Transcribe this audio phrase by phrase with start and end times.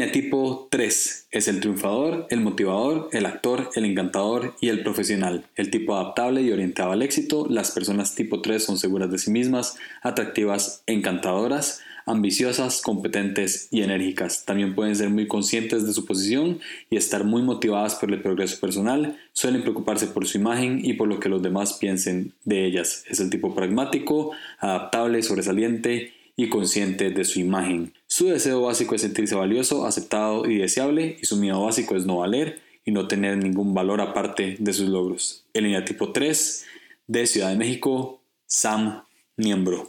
[0.00, 5.44] eneatipo 3 es el triunfador, el motivador, el actor, el encantador y el profesional.
[5.56, 7.46] El tipo adaptable y orientado al éxito.
[7.50, 14.46] Las personas tipo 3 son seguras de sí mismas, atractivas, encantadoras, ambiciosas, competentes y enérgicas.
[14.46, 18.58] También pueden ser muy conscientes de su posición y estar muy motivadas por el progreso
[18.58, 19.18] personal.
[19.34, 23.04] Suelen preocuparse por su imagen y por lo que los demás piensen de ellas.
[23.06, 24.30] Es el tipo pragmático,
[24.60, 27.92] adaptable, sobresaliente y consciente de su imagen.
[28.06, 32.18] Su deseo básico es sentirse valioso, aceptado y deseable y su miedo básico es no
[32.18, 35.44] valer y no tener ningún valor aparte de sus logros.
[35.52, 36.64] El línea tipo 3
[37.06, 39.04] de Ciudad de México, Sam
[39.36, 39.88] Miembro.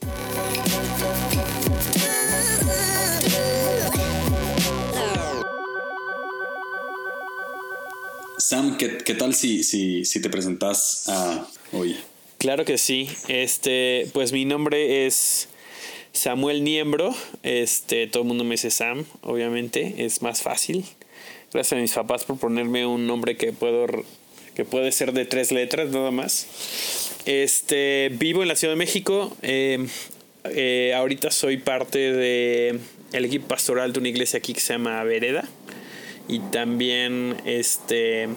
[8.37, 11.09] Sam, ¿qué, tal si, si, si te presentas
[11.71, 11.95] hoy?
[12.37, 13.07] Claro que sí.
[13.27, 15.47] Este, pues mi nombre es
[16.13, 20.85] Samuel Niembro, este, todo el mundo me dice Sam, obviamente, es más fácil.
[21.53, 23.87] Gracias a mis papás por ponerme un nombre que puedo
[24.55, 26.47] que puede ser de tres letras nada más.
[27.25, 29.35] Este, vivo en la Ciudad de México.
[29.41, 29.87] Eh,
[30.45, 32.79] eh, ahorita soy parte de
[33.13, 35.47] equipo pastoral de una iglesia aquí que se llama Vereda.
[36.27, 38.29] Y también este,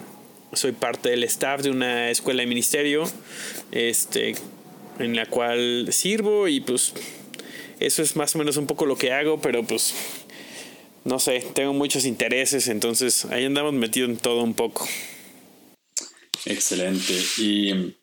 [0.52, 3.04] soy parte del staff de una escuela de ministerio
[3.72, 4.34] este,
[4.98, 6.94] en la cual sirvo y pues
[7.86, 9.94] eso es más o menos un poco lo que hago, pero pues
[11.04, 14.88] no sé, tengo muchos intereses, entonces ahí andamos metidos en todo un poco.
[16.46, 17.14] Excelente.
[17.38, 17.94] ¿Y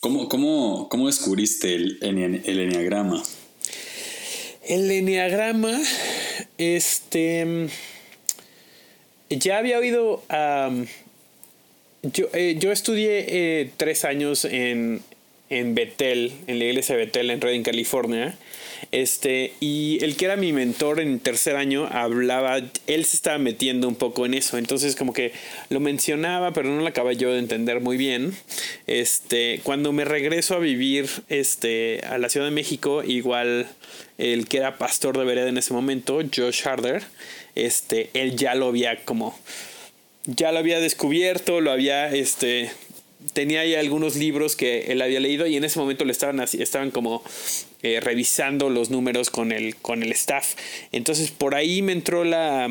[0.00, 3.22] cómo, cómo, cómo descubriste el, el enneagrama?
[4.68, 5.80] El enneagrama,
[6.58, 7.68] este,
[9.30, 10.22] ya había oído,
[12.02, 15.02] yo, eh, yo, estudié eh, tres años en,
[15.50, 18.36] en Betel, en la iglesia de Betel en Redding, California.
[18.92, 23.88] Este, y el que era mi mentor en tercer año hablaba, él se estaba metiendo
[23.88, 25.32] un poco en eso, entonces como que
[25.68, 28.34] lo mencionaba, pero no lo acababa yo de entender muy bien.
[28.86, 33.66] Este, cuando me regreso a vivir este, a la Ciudad de México, igual
[34.16, 37.02] el que era pastor de vereda en ese momento, Josh Harder,
[37.54, 39.38] este, él ya lo había como,
[40.24, 42.70] ya lo había descubierto, lo había, este,
[43.32, 46.62] tenía ahí algunos libros que él había leído y en ese momento le estaban así,
[46.62, 47.22] estaban como
[47.82, 50.54] eh, revisando los números con el, con el staff.
[50.92, 52.68] Entonces por ahí me entró la,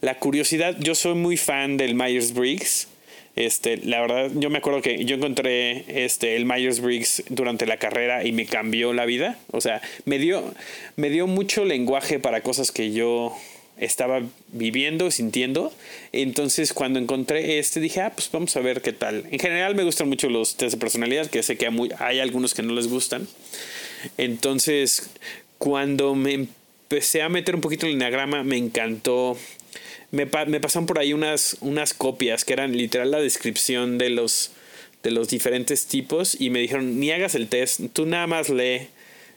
[0.00, 0.76] la curiosidad.
[0.78, 2.88] Yo soy muy fan del Myers Briggs.
[3.34, 7.76] Este, la verdad, yo me acuerdo que yo encontré este, el Myers Briggs durante la
[7.76, 9.38] carrera y me cambió la vida.
[9.52, 10.54] O sea, me dio,
[10.96, 13.36] me dio mucho lenguaje para cosas que yo
[13.78, 14.22] estaba
[14.52, 15.72] viviendo, sintiendo.
[16.12, 19.24] Entonces, cuando encontré este, dije, ah, pues vamos a ver qué tal.
[19.30, 22.62] En general, me gustan mucho los test de personalidad, que sé que hay algunos que
[22.62, 23.26] no les gustan.
[24.18, 25.10] Entonces,
[25.58, 29.36] cuando me empecé a meter un poquito el enagrama, me encantó.
[30.10, 34.52] Me, me pasaron por ahí unas, unas copias que eran literal la descripción de los,
[35.02, 38.88] de los diferentes tipos y me dijeron, ni hagas el test, tú nada más lee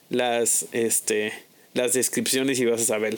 [0.09, 1.33] las, este,
[1.73, 3.15] las descripciones y vas a saber.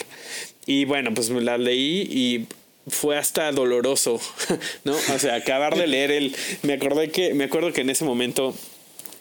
[0.72, 2.48] Y bueno, pues me las leí y
[2.88, 4.22] fue hasta doloroso,
[4.86, 4.96] ¿no?
[5.14, 6.34] O sea, acabar de leer el...
[6.62, 8.56] Me acordé que, me acuerdo que en ese momento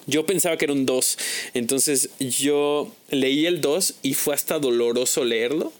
[0.07, 1.19] yo pensaba que era un 2,
[1.55, 5.73] entonces yo leí el 2 y fue hasta doloroso leerlo,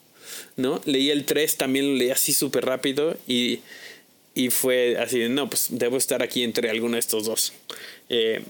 [0.57, 0.81] ¿no?
[0.87, 3.61] Leí el 3, también lo leí así súper rápido y,
[4.35, 7.53] y, fue así, no, pues debo estar aquí entre alguno de estos dos.
[8.09, 8.43] Eh,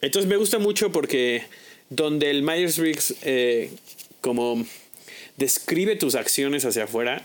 [0.00, 1.44] entonces me gusta mucho porque
[1.88, 3.70] donde el Myers-Briggs eh,
[4.20, 4.66] como
[5.36, 7.22] describe tus acciones hacia afuera,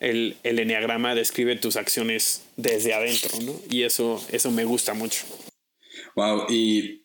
[0.00, 3.54] el, el enneagrama describe tus acciones desde adentro, ¿no?
[3.70, 5.24] Y eso, eso me gusta mucho.
[6.16, 7.02] Wow, y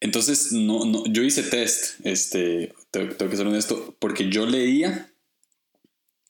[0.00, 5.10] entonces no, no, yo hice test, este, tengo, que ser honesto, porque yo leía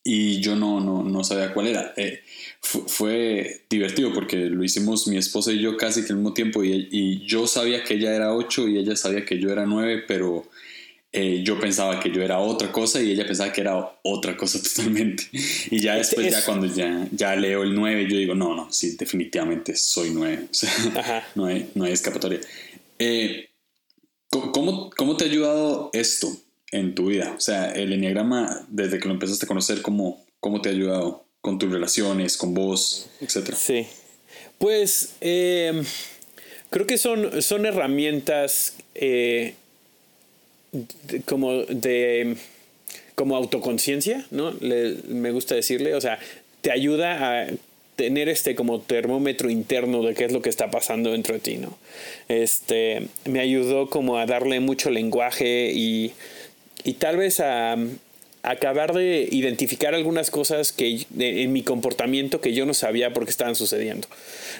[0.02, 1.94] y yo no, no, no sabía cuál era.
[1.96, 2.22] Eh,
[2.60, 6.88] fue, divertido porque lo hicimos mi esposa y yo casi que al mismo tiempo y,
[6.90, 10.48] y yo sabía que ella era 8 y ella sabía que yo era 9, pero
[11.16, 14.60] eh, yo pensaba que yo era otra cosa y ella pensaba que era otra cosa
[14.74, 15.22] totalmente.
[15.70, 18.96] Y ya después, ya cuando ya, ya leo el 9, yo digo, no, no, sí,
[18.98, 20.48] definitivamente soy 9.
[20.50, 22.40] O sea, no, hay, no hay escapatoria.
[22.98, 23.48] Eh,
[24.28, 26.36] ¿cómo, ¿Cómo te ha ayudado esto
[26.72, 27.32] en tu vida?
[27.36, 31.28] O sea, el enneagrama, desde que lo empezaste a conocer, ¿cómo, cómo te ha ayudado
[31.40, 33.56] con tus relaciones, con vos, etcétera?
[33.56, 33.86] Sí.
[34.58, 35.80] Pues eh,
[36.70, 38.74] creo que son, son herramientas
[41.26, 42.36] como de
[43.14, 44.52] como autoconciencia, ¿no?
[45.08, 46.18] me gusta decirle, o sea,
[46.62, 47.46] te ayuda a
[47.96, 51.56] tener este como termómetro interno de qué es lo que está pasando dentro de ti,
[51.58, 51.78] ¿no?
[52.28, 56.12] Este, me ayudó como a darle mucho lenguaje y,
[56.82, 57.76] y tal vez a,
[58.42, 63.30] acabar de identificar algunas cosas que en mi comportamiento que yo no sabía por qué
[63.30, 64.06] estaban sucediendo.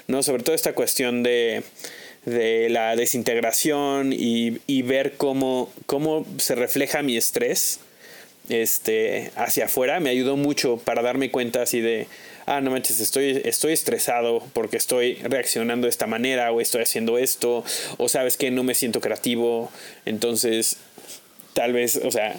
[0.08, 0.22] ¿no?
[0.22, 1.62] Sobre todo esta cuestión de,
[2.24, 7.80] de la desintegración y, y, ver cómo, cómo se refleja mi estrés
[8.48, 10.00] este, hacia afuera.
[10.00, 12.06] Me ayudó mucho para darme cuenta así de,
[12.46, 17.18] ah, no manches, estoy, estoy estresado porque estoy reaccionando de esta manera o estoy haciendo
[17.18, 17.64] esto,
[17.98, 19.70] o sabes que no me siento creativo,
[20.04, 20.76] entonces
[21.52, 22.34] tal vez, o sea,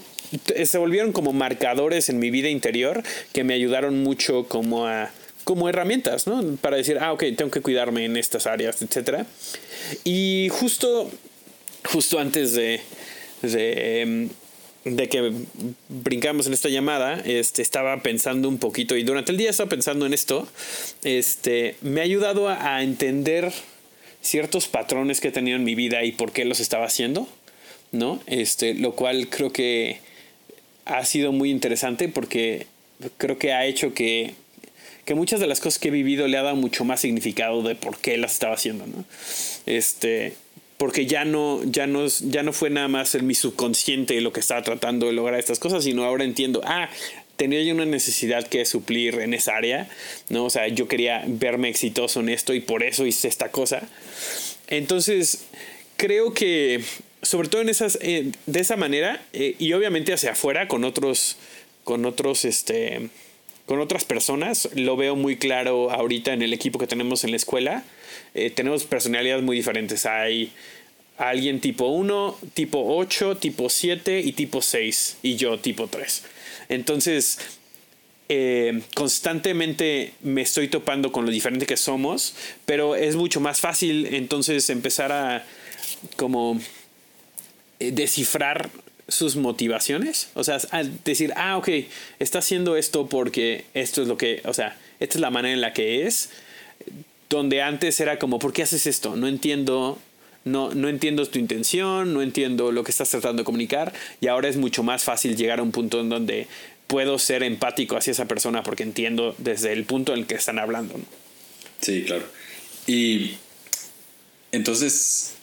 [0.65, 3.03] se volvieron como marcadores en mi vida interior
[3.33, 5.11] que me ayudaron mucho como a
[5.45, 6.43] como herramientas, ¿no?
[6.57, 9.25] Para decir, ah, ok, tengo que cuidarme en estas áreas, etc.
[10.03, 11.09] Y justo,
[11.85, 12.81] justo antes de,
[13.41, 14.29] de em,
[14.85, 15.31] de que
[15.89, 20.05] brincamos en esta llamada, este, estaba pensando un poquito y durante el día estaba pensando
[20.05, 20.47] en esto,
[21.03, 23.51] este, me ha ayudado a, entender
[24.21, 27.27] ciertos patrones que he tenido en mi vida y por qué los estaba haciendo,
[27.91, 28.21] ¿no?
[28.27, 29.99] Este, lo cual creo que
[30.85, 32.67] ha sido muy interesante porque
[33.17, 34.35] creo que ha hecho que,
[35.05, 37.75] que muchas de las cosas que he vivido le ha dado mucho más significado de
[37.75, 39.05] por qué las estaba haciendo, ¿no?
[39.65, 40.33] Este,
[40.77, 44.41] porque ya no, ya no, ya no fue nada más en mi subconsciente lo que
[44.41, 46.89] estaba tratando de lograr estas cosas, sino ahora entiendo, ah,
[47.37, 49.87] tenía yo una necesidad que suplir en esa área,
[50.29, 50.45] ¿no?
[50.45, 53.87] O sea, yo quería verme exitoso en esto y por eso hice esta cosa.
[54.67, 55.45] Entonces,
[55.97, 56.81] creo que,
[57.21, 61.37] sobre todo en esas, eh, de esa manera, eh, y obviamente hacia afuera con otros,
[61.83, 63.09] con otros, este,
[63.65, 67.37] con otras personas, lo veo muy claro ahorita en el equipo que tenemos en la
[67.37, 67.83] escuela
[68.35, 70.05] eh, tenemos personalidades muy diferentes.
[70.05, 70.51] Hay
[71.17, 76.23] alguien tipo 1, tipo 8, tipo 7 y tipo 6 y yo tipo 3.
[76.67, 77.39] Entonces,
[78.27, 82.35] eh, constantemente me estoy topando con lo diferente que somos,
[82.65, 85.45] pero es mucho más fácil entonces empezar a
[86.17, 86.59] como
[87.79, 88.69] eh, descifrar
[89.07, 90.59] sus motivaciones, o sea,
[91.03, 91.69] decir, ah, ok,
[92.19, 95.61] está haciendo esto porque esto es lo que, o sea, esta es la manera en
[95.61, 96.31] la que es,
[97.29, 99.15] donde antes era como, ¿por qué haces esto?
[99.15, 99.99] No entiendo,
[100.43, 104.47] no, no entiendo tu intención, no entiendo lo que estás tratando de comunicar y ahora
[104.47, 106.47] es mucho más fácil llegar a un punto en donde
[106.87, 110.59] puedo ser empático hacia esa persona porque entiendo desde el punto en el que están
[110.59, 110.95] hablando.
[111.81, 112.25] Sí, claro.
[112.87, 113.35] Y
[114.51, 115.33] entonces,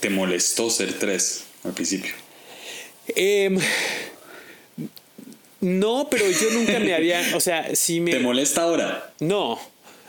[0.00, 2.21] ¿te molestó ser tres al principio?
[3.16, 3.58] Em,
[5.60, 8.12] no, pero yo nunca me había, o sea, si me...
[8.12, 9.12] ¿Te molesta ahora?
[9.20, 9.58] No,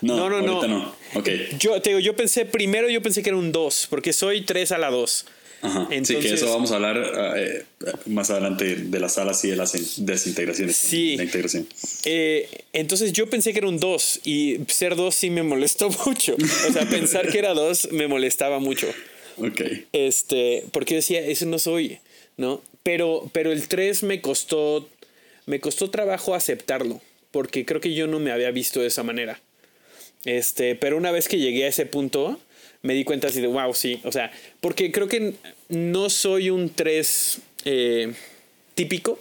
[0.02, 0.68] no, no, no.
[0.68, 0.96] no.
[1.60, 4.72] Yo, te digo, yo pensé, primero yo pensé que era un 2, porque soy 3
[4.74, 5.26] a la 2.
[5.62, 5.88] Ajá.
[6.04, 7.64] sí, que eso vamos a hablar eh,
[8.08, 9.72] más adelante de las salas y de las
[10.06, 10.76] desintegraciones.
[10.76, 11.16] Sí.
[11.16, 11.66] La integración.
[12.04, 16.36] Eh, entonces yo pensé que era un 2 y ser 2 sí me molestó mucho.
[16.36, 18.88] O sea, pensar que era 2 me molestaba mucho.
[19.38, 19.62] Ok.
[19.94, 22.00] Este, porque decía, eso no soy,
[22.36, 22.62] ¿no?
[22.84, 24.88] Pero, pero el 3 me costó,
[25.46, 27.02] me costó trabajo aceptarlo,
[27.32, 29.40] porque creo que yo no me había visto de esa manera.
[30.26, 32.40] Este, pero una vez que llegué a ese punto,
[32.82, 34.02] me di cuenta así de, wow, sí.
[34.04, 34.32] O sea,
[34.62, 35.34] porque creo que
[35.70, 38.14] no soy un 3 eh,
[38.76, 39.20] típico,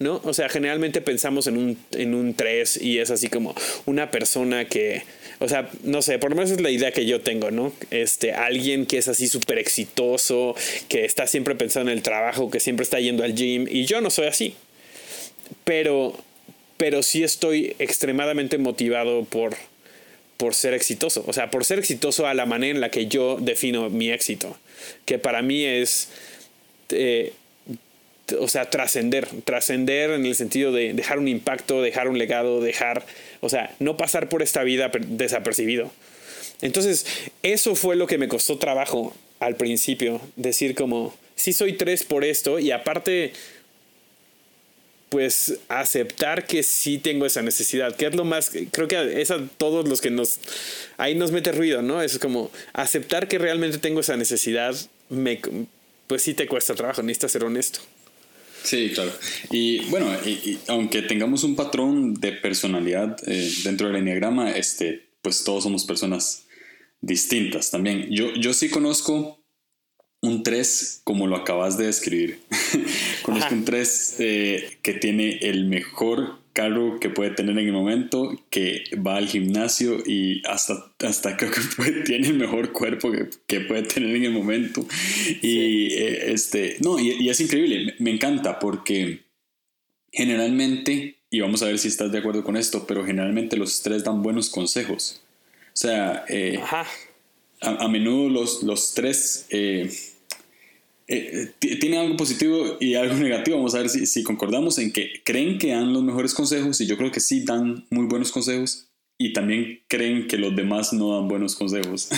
[0.00, 0.20] ¿no?
[0.24, 3.54] O sea, generalmente pensamos en un, en un 3 y es así como
[3.84, 5.02] una persona que,
[5.38, 7.72] o sea, no sé, por lo menos es la idea que yo tengo, ¿no?
[7.90, 10.56] Este, alguien que es así súper exitoso,
[10.88, 14.00] que está siempre pensando en el trabajo, que siempre está yendo al gym, y yo
[14.00, 14.54] no soy así.
[15.64, 16.16] Pero,
[16.78, 19.54] pero sí estoy extremadamente motivado por
[20.38, 23.36] por ser exitoso, o sea, por ser exitoso a la manera en la que yo
[23.38, 24.56] defino mi éxito,
[25.04, 26.08] que para mí es,
[26.88, 27.34] eh,
[28.38, 33.04] o sea, trascender, trascender en el sentido de dejar un impacto, dejar un legado, dejar,
[33.40, 35.90] o sea, no pasar por esta vida desapercibido.
[36.62, 37.06] Entonces,
[37.42, 42.24] eso fue lo que me costó trabajo al principio, decir como, sí soy tres por
[42.24, 43.32] esto y aparte
[45.10, 49.44] pues aceptar que sí tengo esa necesidad, que es lo más, creo que es a
[49.58, 50.38] todos los que nos,
[50.98, 52.00] ahí nos mete ruido, ¿no?
[52.00, 54.76] Es como aceptar que realmente tengo esa necesidad,
[55.08, 55.40] me,
[56.06, 57.80] pues sí te cuesta trabajo, necesitas ser honesto.
[58.62, 59.12] Sí, claro.
[59.50, 60.10] Y bueno,
[60.68, 66.44] aunque tengamos un patrón de personalidad eh, dentro del enneagrama, este, pues todos somos personas
[67.00, 68.08] distintas también.
[68.10, 69.40] Yo, yo sí conozco
[70.22, 72.40] un 3 como lo acabas de describir.
[73.22, 78.36] Conozco un 3 eh, que tiene el mejor carro que puede tener en el momento,
[78.50, 83.12] que va al gimnasio y hasta, hasta creo que tiene el mejor cuerpo
[83.46, 84.86] que, puede tener en el momento.
[85.42, 89.20] Y eh, este, no, y, es increíble, me, encanta porque
[90.12, 94.04] generalmente, y vamos a ver si estás de acuerdo con esto, pero generalmente los tres
[94.04, 95.22] dan buenos consejos.
[95.72, 96.60] O sea, eh,
[97.60, 99.90] a, menudo los, los tres eh,
[101.58, 103.56] tiene algo positivo y algo negativo.
[103.56, 106.86] Vamos a ver si, si concordamos en que creen que dan los mejores consejos y
[106.86, 108.90] yo creo que sí dan muy buenos consejos
[109.22, 112.08] y también creen que los demás no dan buenos consejos.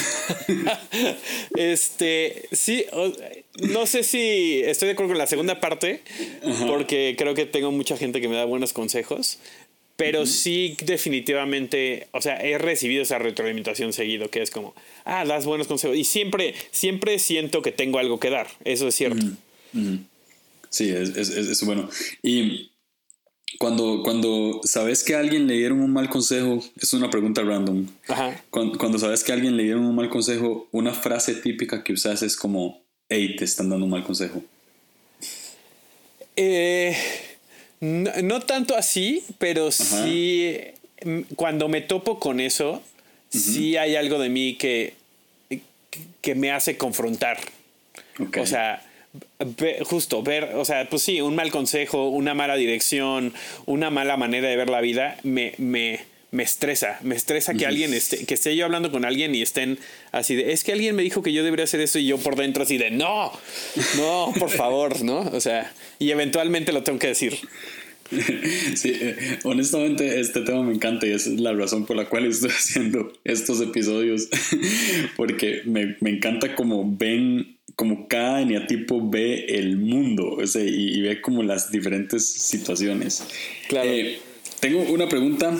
[1.56, 2.84] este, sí,
[3.61, 6.00] no sé si estoy de acuerdo con la segunda parte,
[6.68, 9.40] porque creo que tengo mucha gente que me da buenos consejos,
[9.96, 15.44] pero sí definitivamente, o sea, he recibido esa retroalimentación seguido, que es como, ah, das
[15.44, 19.25] buenos consejos, y siempre, siempre siento que tengo algo que dar, eso es cierto.
[20.70, 21.88] Sí, es, es, es bueno.
[22.22, 22.72] Y
[23.58, 27.87] cuando, cuando sabes que a alguien le dieron un mal consejo, es una pregunta random.
[28.08, 28.42] Ajá.
[28.50, 32.22] Cuando, sabes que a alguien le dieron un mal consejo, una frase típica que usas
[32.22, 34.42] es como, hey, te están dando un mal consejo.
[36.34, 36.96] Eh,
[37.82, 40.56] no, tanto así, pero sí,
[41.04, 42.80] mm, cuando me topo con eso,
[43.28, 44.94] sí hay algo de mí que,
[46.20, 47.38] que me hace confrontar.
[48.40, 48.84] O sea,
[49.84, 53.34] justo ver, o sea, pues sí, un mal consejo, una mala dirección,
[53.66, 57.92] una mala manera de ver la vida, me, me, me estresa, me estresa que alguien
[57.92, 59.78] esté, que esté yo hablando con alguien y estén
[60.12, 62.36] así de, es que alguien me dijo que yo debería hacer eso y yo por
[62.36, 63.30] dentro así de, no,
[63.98, 65.20] no, por favor, ¿no?
[65.20, 67.38] O sea, y eventualmente lo tengo que decir.
[68.74, 72.50] Sí, eh, honestamente este tema me encanta y es la razón por la cual estoy
[72.58, 74.28] haciendo estos episodios,
[75.16, 81.42] porque me, me encanta como ven como cada eneatipo ve el mundo y, ve como
[81.42, 83.24] las diferentes situaciones.
[83.68, 83.88] Claro.
[83.88, 84.18] Eh,
[84.60, 85.56] tengo una pregunta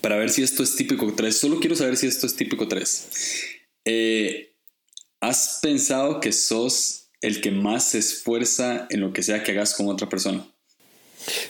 [0.00, 1.36] para ver si esto es típico 3.
[1.36, 3.08] Solo quiero saber si esto es típico 3.
[3.84, 4.54] Eh,
[5.20, 9.74] ¿Has pensado que sos el que más se esfuerza en lo que sea que hagas
[9.74, 10.46] con otra persona?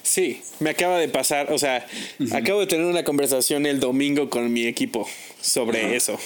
[0.02, 1.86] Sí, me acaba de pasar, o sea,
[2.32, 5.08] acabo de tener una conversación el domingo con mi equipo
[5.40, 6.18] sobre eso.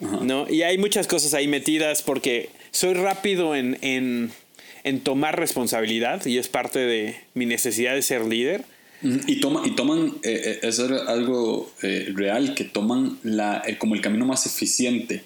[0.00, 0.48] ¿no?
[0.50, 6.48] Y hay muchas cosas ahí metidas porque soy rápido en, en, tomar responsabilidad y es
[6.48, 8.64] parte de mi necesidad de ser líder.
[9.02, 14.00] Y, toma, y toman, eh, eh, es algo eh, real, que toman la, como el
[14.00, 15.22] camino más eficiente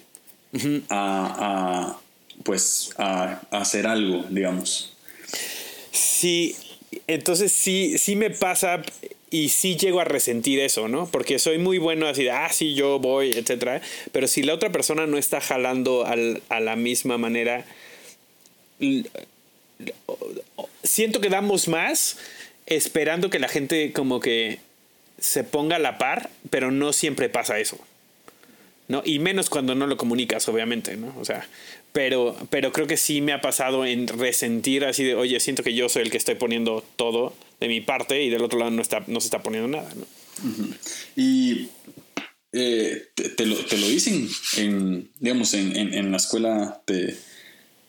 [0.89, 1.97] a,
[2.43, 4.93] pues, a, a, hacer algo, digamos.
[5.91, 6.55] Sí,
[7.07, 8.81] entonces sí, sí me pasa
[9.29, 11.07] y sí llego a resentir eso, ¿no?
[11.09, 13.81] Porque soy muy bueno así de, ah, sí, yo voy, etcétera.
[14.11, 17.65] Pero si la otra persona no está jalando a la misma manera,
[20.83, 22.17] siento que damos más
[22.75, 24.59] esperando que la gente como que
[25.19, 27.79] se ponga a la par, pero no siempre pasa eso.
[28.87, 29.01] ¿no?
[29.05, 31.15] Y menos cuando no lo comunicas, obviamente, ¿no?
[31.17, 31.47] O sea,
[31.93, 35.73] pero, pero creo que sí me ha pasado en resentir así de, oye, siento que
[35.73, 38.81] yo soy el que estoy poniendo todo de mi parte y del otro lado no,
[38.81, 40.05] está, no se está poniendo nada, ¿no?
[41.15, 41.69] Y
[42.51, 47.15] eh, te, lo, te, lo, dicen, en, digamos, en, en, la escuela te,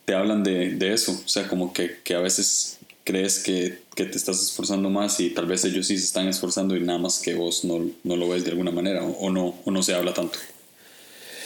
[0.05, 4.05] te hablan de, de, eso, o sea, como que, que a veces crees que, que,
[4.05, 7.19] te estás esforzando más y tal vez ellos sí se están esforzando y nada más
[7.21, 10.15] que vos no, no lo ves de alguna manera o, no, o no se habla
[10.15, 10.39] tanto.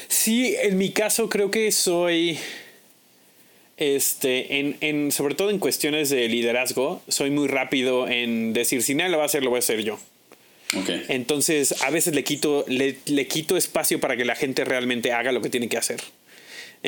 [0.09, 2.39] Sí, en mi caso creo que soy,
[3.77, 8.95] este, en, en, sobre todo en cuestiones de liderazgo, soy muy rápido en decir, si
[8.95, 9.99] nadie lo va a hacer, lo voy a hacer yo.
[10.83, 11.05] Okay.
[11.09, 15.31] Entonces, a veces le quito, le, le quito espacio para que la gente realmente haga
[15.33, 16.01] lo que tiene que hacer.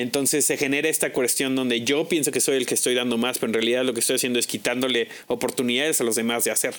[0.00, 3.38] Entonces se genera esta cuestión donde yo pienso que soy el que estoy dando más,
[3.38, 6.74] pero en realidad lo que estoy haciendo es quitándole oportunidades a los demás de hacer.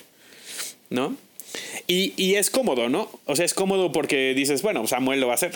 [0.88, 1.16] ¿No?
[1.86, 3.10] Y, y es cómodo, ¿no?
[3.26, 5.52] O sea, es cómodo porque dices, bueno, Samuel lo va a hacer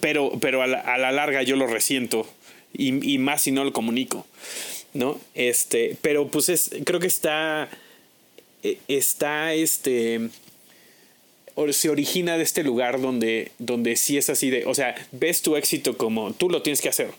[0.00, 2.26] pero, pero a, la, larga yo lo resiento
[2.72, 4.26] y, más si no lo comunico,
[4.94, 5.20] ¿no?
[5.34, 7.68] Este, pero pues es, creo que está,
[8.62, 10.28] e, está este,
[11.72, 15.56] se origina de este lugar donde, donde sí es así de, o sea, ves tu
[15.56, 17.10] éxito como tú lo tienes que hacer.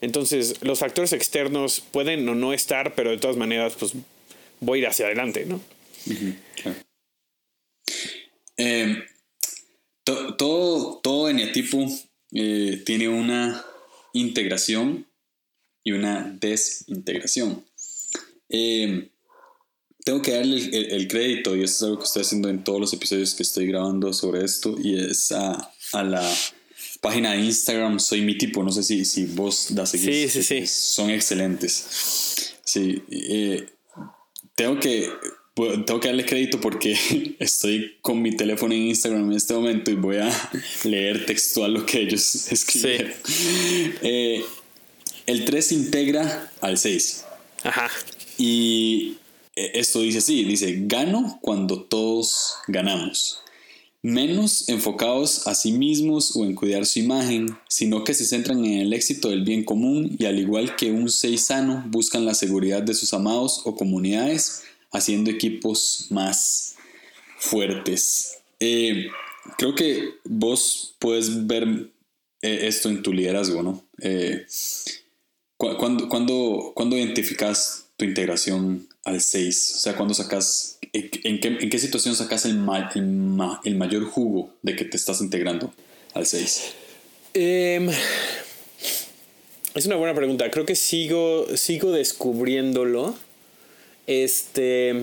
[0.00, 3.92] Entonces, los factores externos pueden o no estar, pero de todas maneras, pues
[4.60, 5.60] voy ir hacia adelante, ¿no?
[10.36, 11.86] todo, todo eneatipo
[12.32, 13.64] eh, tiene una
[14.12, 15.06] integración
[15.84, 17.64] y una desintegración.
[18.48, 19.10] Eh,
[20.04, 22.92] tengo que darle el, crédito, y esto es algo que estoy haciendo en todos los
[22.92, 26.36] episodios que estoy grabando sobre esto, y es a, la
[27.00, 28.62] página de Instagram Soy Mi Tipo.
[28.62, 30.28] No sé si, si vos das seguir.
[30.28, 30.66] Sí, sí, sí.
[30.66, 32.54] Son excelentes.
[32.64, 33.02] Sí.
[33.10, 33.66] Eh,
[34.54, 35.08] tengo que
[35.54, 36.96] tengo que darle crédito porque
[37.38, 40.50] estoy con mi teléfono en Instagram en este momento y voy a
[40.84, 43.12] leer textual lo que ellos escribieron.
[44.02, 44.44] Eh,
[45.26, 47.24] el 3 integra al 6.
[47.62, 47.90] Ajá.
[48.38, 49.16] Y
[49.54, 53.42] esto dice así, dice, gano cuando todos ganamos.
[54.02, 58.80] menos enfocados a sí mismos o en cuidar su imagen, sino que se centran en
[58.80, 62.82] el éxito del bien común y al igual que un 6 sano, buscan la seguridad
[62.82, 66.76] de sus amados o comunidades, haciendo equipos más
[67.38, 68.38] fuertes.
[68.58, 69.08] Eh,
[69.56, 71.90] creo que vos puedes ver
[72.42, 73.84] eh, esto en tu liderazgo, ¿no?
[74.00, 74.46] Eh,
[75.56, 79.74] ¿cuándo, cuándo, identificas tu integración al 6?
[79.76, 82.58] O sea, ¿cuándo sacas, en, qué, situación sacas el,
[83.64, 85.72] el, mayor jugo de que te estás integrando
[86.14, 86.72] al 6?
[87.34, 87.88] Em,
[89.74, 90.50] es una buena pregunta.
[90.50, 93.16] Creo que sigo, sigo descubriéndolo.
[94.06, 94.94] Este.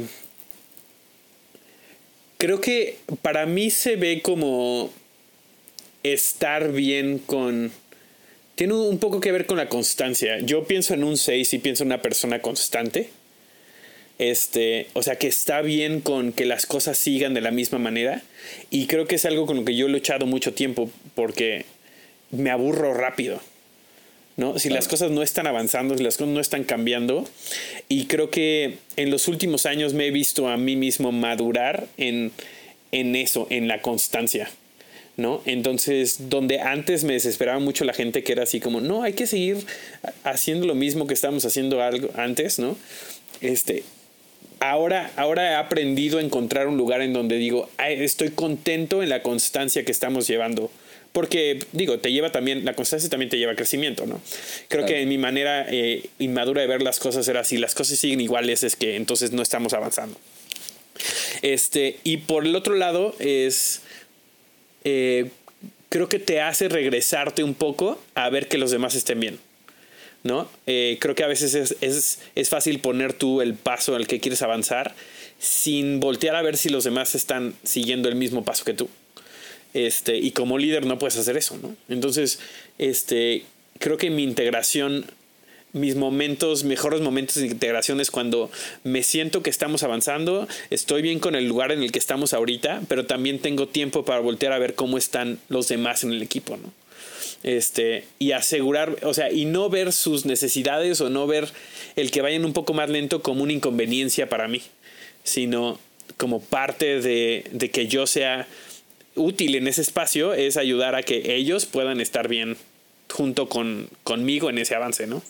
[2.38, 4.92] Creo que para mí se ve como
[6.04, 7.72] estar bien con...
[8.56, 10.40] Tiene un poco que ver con la constancia.
[10.40, 13.10] Yo pienso en un 6 y pienso en una persona constante.
[14.20, 18.24] Este, o sea, que está bien con que las cosas sigan de la misma manera.
[18.70, 21.66] Y creo que es algo con lo que yo he luchado mucho tiempo porque
[22.32, 23.40] me aburro rápido.
[24.38, 24.60] ¿no?
[24.60, 27.28] Si las cosas no están avanzando, si las cosas no están cambiando.
[27.90, 32.32] Y creo que en los últimos años me he visto a mí mismo madurar en,
[32.92, 34.50] en eso, en la constancia.
[35.18, 35.42] ¿no?
[35.46, 39.26] Entonces, donde antes me desesperaba mucho la gente que era así como, no, hay que
[39.26, 39.58] seguir
[40.24, 42.78] haciendo lo mismo que estábamos haciendo algo antes, ¿no?
[43.42, 43.84] Este,
[44.60, 49.22] ahora, ahora he aprendido a encontrar un lugar en donde digo, estoy contento en la
[49.22, 50.72] constancia que estamos llevando.
[51.14, 54.22] Porque, digo, te lleva también, la constancia también te lleva a crecimiento, ¿no?
[54.68, 58.22] Creo que mi manera eh, inmadura de ver las cosas era si las cosas siguen
[58.22, 60.20] iguales es que entonces no estamos avanzando.
[61.42, 63.82] Este, y por el otro lado es
[64.84, 65.30] eh,
[65.90, 69.40] creo que te hace regresarte un poco a ver que los demás estén bien.
[70.28, 70.50] ¿No?
[70.68, 74.42] Eh, creo que a veces es, es, fácil poner tú el paso al que quieres
[74.42, 74.94] avanzar
[75.40, 78.90] sin voltear a ver si los demás están siguiendo el mismo paso que tú.
[79.74, 81.76] Este, y como líder no puedes hacer eso, ¿no?
[81.90, 82.40] Entonces,
[82.78, 83.44] este,
[83.80, 85.06] creo que mi integración
[85.74, 88.50] mis momentos, mejores momentos de integración es cuando
[88.84, 92.82] me siento que estamos avanzando, estoy bien con el lugar en el que estamos ahorita,
[92.88, 96.58] pero también tengo tiempo para voltear a ver cómo están los demás en el equipo,
[96.58, 96.72] ¿no?
[97.48, 101.48] Este, y asegurar, o sea, y no ver sus necesidades o no ver
[101.96, 104.62] el que vayan un poco más lento como una inconveniencia para mí,
[105.24, 105.80] sino
[106.18, 108.50] como parte de, de que yo sea
[109.16, 112.58] útil en ese espacio, es ayudar a que ellos puedan estar bien
[113.10, 115.24] junto con, conmigo en ese avance, ¿no?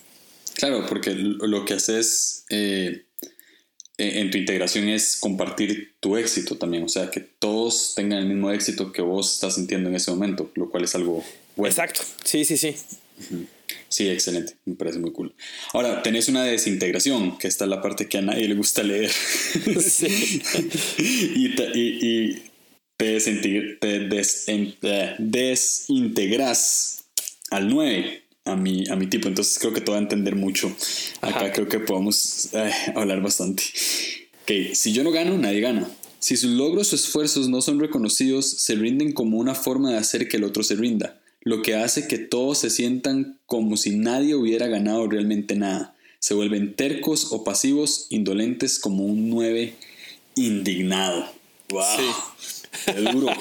[0.55, 3.05] Claro, porque lo que haces eh,
[3.99, 8.49] en tu integración es compartir tu éxito también, o sea, que todos tengan el mismo
[8.49, 11.23] éxito que vos estás sintiendo en ese momento, lo cual es algo
[11.57, 11.71] bueno.
[11.71, 12.75] Exacto, sí, sí, sí.
[13.89, 15.33] Sí, excelente, me parece muy cool.
[15.73, 19.11] Ahora, tenés una desintegración, que esta es la parte que a nadie le gusta leer.
[19.11, 20.41] Sí.
[21.35, 21.67] y, te,
[23.79, 27.05] te desintegras
[27.49, 29.27] al 9 a mi, a mi tipo.
[29.27, 30.75] Entonces creo que te va a entender mucho.
[31.21, 33.63] Acá creo que podemos eh, hablar bastante.
[34.43, 35.89] Ok, si yo no gano, nadie gana.
[36.19, 40.27] Si sus logros o esfuerzos no son reconocidos, se rinden como una forma de hacer
[40.27, 44.35] que el otro se rinda, lo que hace que todos se sientan como si nadie
[44.35, 45.95] hubiera ganado realmente nada.
[46.19, 49.73] Se vuelven tercos o pasivos, indolentes como un 9
[50.35, 51.25] indignado.
[51.69, 51.83] ¡Wow!
[52.87, 53.27] Es duro.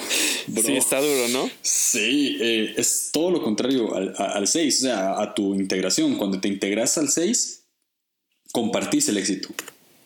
[0.47, 1.49] Sí, está duro, ¿no?
[1.61, 6.15] Sí, eh, es todo lo contrario al 6, o sea, a tu integración.
[6.15, 7.63] Cuando te integras al 6,
[8.53, 9.49] compartís el éxito.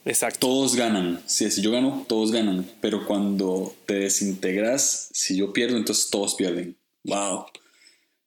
[0.04, 0.48] Exacto.
[0.48, 1.22] Todos ganan.
[1.28, 2.68] Si, si yo gano, todos ganan.
[2.82, 6.76] Pero cuando te desintegras, si yo pierdo, entonces todos pierden.
[7.04, 7.46] ¡Wow!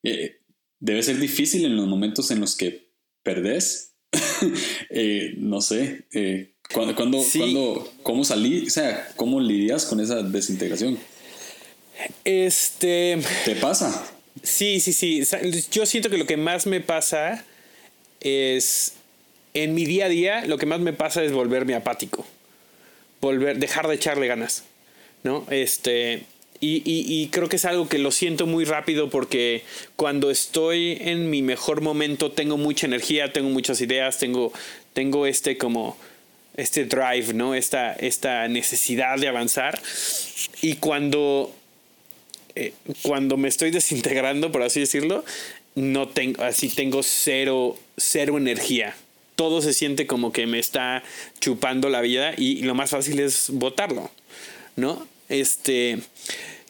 [0.04, 0.36] Eh,
[0.78, 2.90] debe ser difícil en los momentos en los que
[3.22, 3.92] perdés.
[4.90, 6.06] Eh, no sé.
[6.72, 8.66] ¿Cuándo, cuándo, ¿Cómo salí?
[8.66, 10.98] O sea, ¿cómo lidias con esa desintegración?
[12.24, 13.18] Este.
[13.44, 14.06] ¿Te pasa?
[14.42, 15.22] Sí, sí, sí.
[15.70, 17.44] Yo siento que lo que más me pasa
[18.20, 18.94] es.
[19.52, 22.26] En mi día a día, lo que más me pasa es volverme apático.
[23.20, 24.64] Volver, dejar de echarle ganas.
[25.22, 25.46] ¿No?
[25.50, 26.24] Este.
[26.60, 29.64] Y, y, creo que es algo que lo siento muy rápido porque
[29.96, 34.50] cuando estoy en mi mejor momento tengo mucha energía, tengo muchas ideas, tengo,
[34.94, 35.98] tengo este como
[36.56, 37.54] este drive, ¿no?
[37.54, 39.80] Esta, esta necesidad de avanzar.
[40.62, 41.54] Y cuando,
[42.54, 45.24] eh, cuando me estoy desintegrando, por así decirlo,
[45.74, 48.94] no tengo, así tengo cero, cero energía.
[49.36, 51.02] Todo se siente como que me está
[51.40, 54.10] chupando la vida y lo más fácil es botarlo,
[54.76, 55.06] ¿no?
[55.28, 55.98] Este,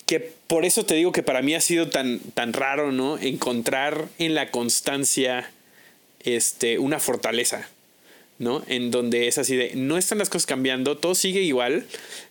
[0.06, 3.18] que por eso te digo que para mí ha sido tan, tan raro, ¿no?
[3.18, 5.50] Encontrar en la constancia,
[6.20, 7.68] este, una fortaleza.
[8.38, 8.64] ¿no?
[8.66, 11.86] En donde es así de, no están las cosas cambiando, todo sigue igual,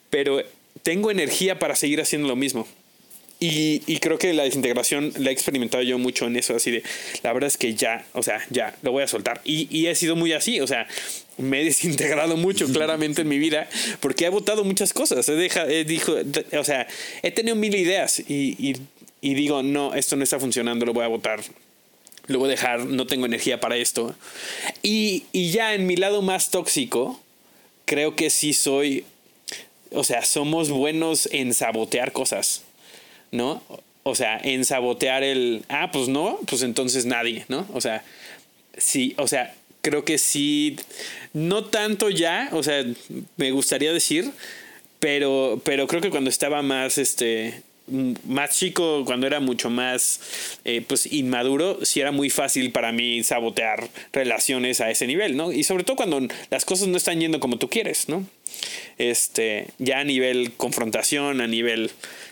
[0.09, 0.43] pero
[0.83, 2.67] tengo energía para seguir haciendo lo mismo.
[3.45, 6.83] Y, creo que la desintegración la he experimentado yo mucho en eso, así de,
[7.23, 9.41] la verdad es que ya, o sea, ya, lo voy a soltar.
[9.43, 10.87] Y, y he sido muy así, o sea,
[11.37, 13.67] me he desintegrado mucho claramente en mi vida
[13.99, 15.27] porque he votado muchas cosas.
[15.27, 16.15] He, deja, he dijo,
[16.57, 16.87] o sea,
[17.21, 18.77] he tenido mil ideas y, y,
[19.19, 21.41] y digo, no, esto no está funcionando, lo voy a votar
[22.27, 24.15] lo voy a dejar, no tengo energía para esto.
[24.81, 27.19] Y, y, ya en mi lado más tóxico,
[27.83, 29.03] creo que sí soy,
[29.91, 32.63] o sea, somos buenos en sabotear cosas,
[33.33, 33.61] ¿no?
[34.03, 37.67] O sea, en sabotear el, ah, pues no, pues entonces nadie, ¿no?
[37.73, 38.03] O sea,
[38.77, 40.77] sí, o sea, creo que sí,
[41.33, 42.85] no tanto ya, o sea,
[43.35, 44.31] me gustaría decir,
[44.99, 47.63] pero, pero creo que cuando estaba más, este,
[48.25, 50.19] más chico, cuando era mucho más
[50.65, 55.51] eh, pues inmaduro, sí era muy fácil para mí sabotear relaciones a ese nivel, ¿no?
[55.51, 58.25] Y sobre todo cuando las cosas no están yendo como tú quieres, ¿no?
[58.97, 61.91] Este, ya a nivel confrontación, a nivel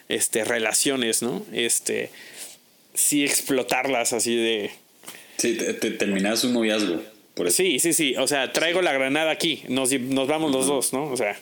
[0.09, 1.45] este, relaciones, ¿no?
[1.53, 2.09] Este,
[2.93, 4.71] sí explotarlas así de...
[5.37, 7.01] Sí, te, terminas un noviazgo.
[7.33, 8.15] Por Sí, sí, sí.
[8.17, 9.63] O sea, traigo la granada aquí.
[9.67, 11.09] Nos, nos vamos los dos, ¿no?
[11.11, 11.37] O sea.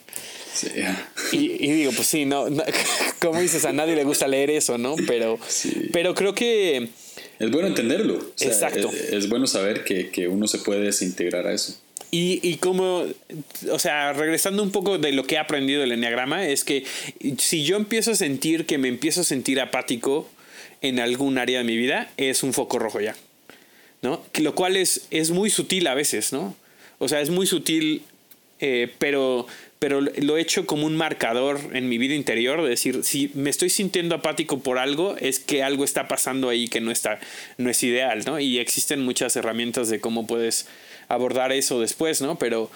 [1.32, 2.45] Y, digo, pues sí, no,
[3.19, 4.95] como dices, a nadie le gusta leer eso, ¿no?
[5.08, 5.39] Pero,
[5.93, 6.89] pero creo que...
[7.39, 8.19] Es bueno entenderlo.
[8.39, 8.91] Exacto.
[9.12, 11.80] Es, bueno saber que, que, uno se puede desintegrar a eso.
[12.12, 13.06] Y, y como,
[13.71, 16.84] o sea, regresando un poco de lo que he aprendido del enneagrama, es que
[17.38, 20.28] si yo empiezo a sentir que me empiezo a sentir apático
[20.82, 23.15] en algún área de mi vida, es un foco rojo ya.
[24.01, 24.23] ¿No?
[24.39, 26.55] Lo cual es, es muy sutil a veces, ¿no?
[26.99, 28.03] O sea, es muy sutil,
[28.59, 29.45] eh, pero
[29.79, 33.49] pero lo he hecho como un marcador en mi vida interior, de decir, si me
[33.49, 37.19] estoy sintiendo apático por algo, es que algo está pasando ahí que no está,
[37.57, 38.41] no es ideal, ¿no?
[38.41, 40.67] Y existen muchas herramientas de cómo puedes
[41.07, 42.38] abordar eso después, ¿no?
[42.38, 42.69] Pero,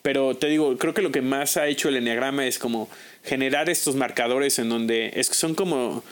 [0.00, 2.88] pero te digo, creo que lo que más ha hecho el enneagrama es como
[3.24, 6.02] generar estos marcadores en donde es, son como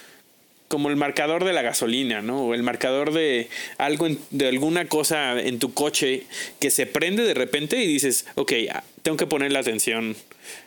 [0.69, 2.47] como el marcador de la gasolina, ¿no?
[2.47, 3.49] O el marcador de
[3.79, 6.25] algo, de alguna cosa en tu coche
[6.61, 10.17] que se prende de repente y dices, ok, ah, tengo que poner la atención,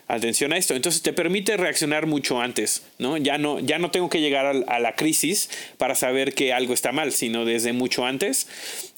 [0.08, 0.74] atención a esto.
[0.74, 3.18] Entonces te permite reaccionar mucho antes, ¿no?
[3.18, 6.94] Ya no, ya no tengo que llegar a, la crisis para saber que algo está
[6.94, 8.48] mal, sino desde mucho antes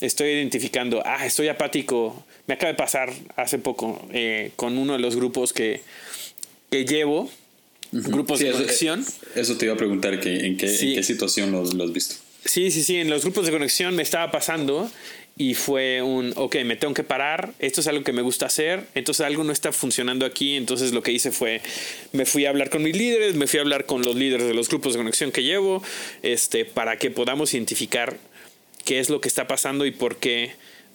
[0.02, 2.24] estoy identificando, ah, estoy apático.
[2.46, 5.82] Me acaba de pasar hace poco eh, con uno de los grupos que,
[6.70, 7.30] que llevo
[7.92, 9.06] grupos de conexión.
[9.36, 12.16] Eso, te iba a preguntar, que, ¿en, qué, situación lo, has visto?
[12.46, 14.90] Sí, sí, sí, en los grupos de conexión me estaba pasando
[15.38, 18.88] y fue un, ok, me tengo que parar, esto es algo que me gusta hacer,
[18.96, 21.62] entonces algo no está funcionando aquí, entonces lo que hice fue,
[22.12, 24.54] me fui a hablar con mis líderes, me fui a hablar con los líderes de
[24.54, 25.84] los grupos de conexión que llevo,
[26.22, 28.18] este, para que podamos identificar
[28.86, 30.52] qué es lo que está pasando y por qué,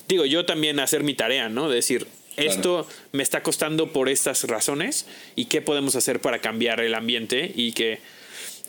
[0.09, 1.69] digo, yo también hacer mi tarea, ¿no?
[1.71, 2.07] decir,
[2.37, 7.53] esto me está costando por estas razones y qué podemos hacer para cambiar el ambiente
[7.55, 7.99] y que,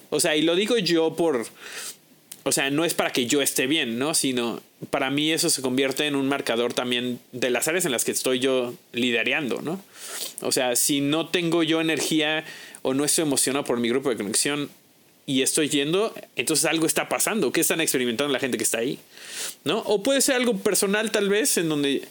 [0.09, 1.45] o sea, y lo digo yo por,
[2.43, 4.13] o sea, no es para que yo esté bien, ¿no?
[4.13, 8.05] Sino para mí eso se convierte en un marcador también de las áreas en las
[8.05, 9.81] que estoy yo liderando, ¿no?
[10.41, 12.45] O sea, si no tengo yo energía
[12.83, 14.69] o no estoy emocionado por mi grupo de conexión,
[15.29, 17.51] y estoy yendo, entonces algo está pasando.
[17.51, 18.97] ¿Qué están experimentando la gente que está ahí?
[19.65, 19.79] ¿No?
[19.79, 22.03] O puede ser algo personal tal vez, en donde,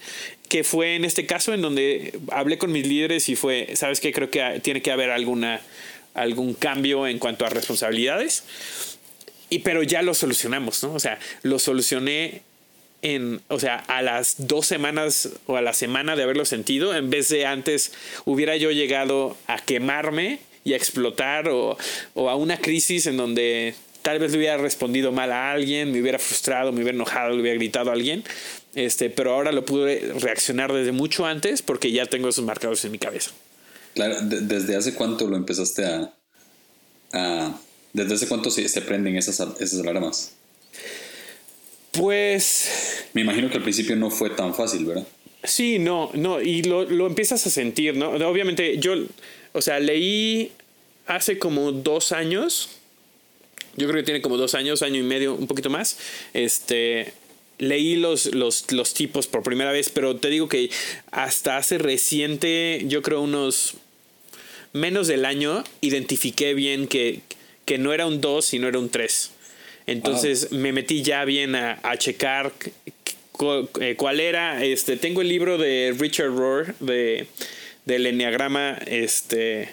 [0.50, 4.12] que fue en este caso, en donde hablé con mis líderes y fue, ¿sabes qué?
[4.12, 5.62] Creo que tiene que haber alguna,
[6.12, 8.44] algún cambio en cuanto a responsabilidades.
[9.48, 10.92] Y pero ya lo solucionamos, ¿no?
[10.92, 12.42] O sea, lo solucioné
[13.00, 17.08] en, o sea, a las dos semanas o a la semana de haberlo sentido, en
[17.08, 17.94] vez de antes
[18.26, 21.78] hubiera yo llegado a quemarme y a explotar o,
[22.16, 26.18] a una crisis en donde tal vez le hubiera respondido mal a alguien, me hubiera
[26.18, 28.24] frustrado, me hubiera enojado, le hubiera gritado a alguien.
[28.74, 32.90] Este, pero ahora lo pude reaccionar desde mucho antes porque ya tengo esos marcadores en
[32.90, 33.30] mi cabeza.
[33.94, 37.60] Claro, ¿desde hace cuánto lo empezaste a...
[37.92, 40.32] ¿Desde hace cuánto se, se prenden esas, esas alarmas?
[41.92, 43.06] Pues...
[43.14, 45.06] Me imagino que al principio no fue tan fácil, ¿verdad?
[45.44, 48.10] Sí, no, no, y lo, lo empiezas a sentir, ¿no?
[48.10, 48.94] Obviamente yo
[49.56, 50.52] o sea, leí
[51.06, 52.68] hace como dos años.
[53.76, 55.98] Yo creo que tiene como dos años, año y medio, un poquito más.
[56.34, 57.12] Este.
[57.58, 60.68] Leí los, los, los tipos por primera vez, pero te digo que
[61.10, 63.76] hasta hace reciente, yo creo unos
[64.74, 67.22] menos del año, identifiqué bien que,
[67.64, 69.30] que no era un 2, sino era un 3.
[69.86, 72.52] Entonces me metí ya bien a, a checar
[73.80, 74.62] eh, cuál era.
[74.62, 77.26] Este, tengo el libro de Richard Rohr de
[77.86, 79.68] del enneagrama, este,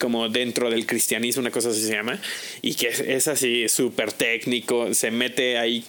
[0.00, 2.18] como dentro del cristianismo, una cosa así se llama,
[2.62, 5.84] y que es, así súper técnico, se mete ahí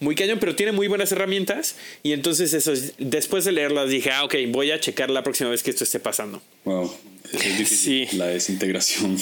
[0.00, 1.76] muy cañón, pero tiene muy buenas herramientas.
[2.02, 5.62] Y entonces, eso, después de leerlas, dije, ah, ok, voy a checar la próxima vez
[5.62, 6.42] que esto esté pasando.
[6.64, 6.94] Wow,
[7.32, 9.18] es difícil la desintegración.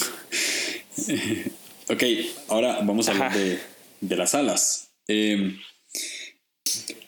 [1.89, 2.03] Ok,
[2.49, 3.59] ahora vamos a hablar de,
[4.01, 4.89] de, las alas.
[5.07, 5.57] Eh,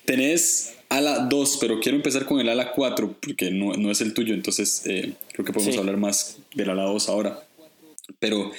[0.06, 4.14] tenés ala 2, pero quiero empezar con el ala 4 porque no, no es el
[4.14, 7.48] tuyo, entonces eh, creo que podemos hablar más del ala 2 ahora.
[8.20, 8.52] Pero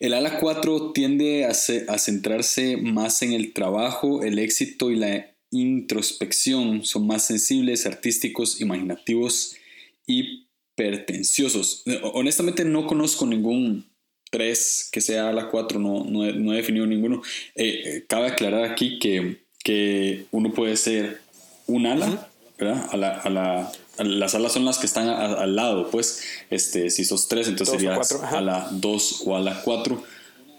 [0.00, 5.34] el ala 4 tiende a, a centrarse más en el trabajo, el éxito y la
[5.50, 6.84] introspección.
[6.84, 9.56] Son más sensibles, artísticos, imaginativos
[10.06, 11.84] y pertenciosos.
[12.12, 13.92] Honestamente no conozco ningún
[14.30, 17.22] 3 que sea ala 4, no, no, he, no he definido ninguno.
[17.54, 21.20] Eh, eh, cabe aclarar aquí que, que uno puede ser
[21.66, 22.88] un ala, ¿verdad?
[22.90, 27.04] A la, a la, las alas son las que están al lado, pues, este, si
[27.04, 30.02] sos tres, entonces serías a la dos o a la cuatro.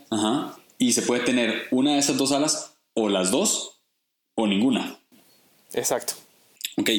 [0.09, 0.57] Ajá.
[0.77, 3.81] Y se puede tener una de esas dos alas, o las dos,
[4.35, 4.99] o ninguna.
[5.73, 6.13] Exacto.
[6.77, 6.89] Ok,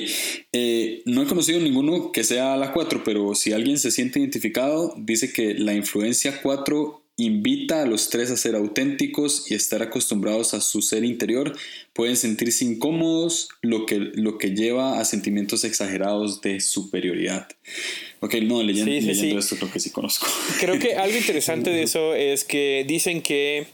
[0.52, 4.20] eh, no he conocido ninguno que sea a la 4, pero si alguien se siente
[4.20, 9.82] identificado, dice que la influencia 4 invita a los tres a ser auténticos y estar
[9.82, 11.56] acostumbrados a su ser interior,
[11.92, 17.48] pueden sentirse incómodos, lo que, lo que lleva a sentimientos exagerados de superioridad.
[18.20, 20.26] Ok, no, leyendo, esto creo que sí conozco.
[20.58, 23.66] Creo que algo interesante de eso es que dicen que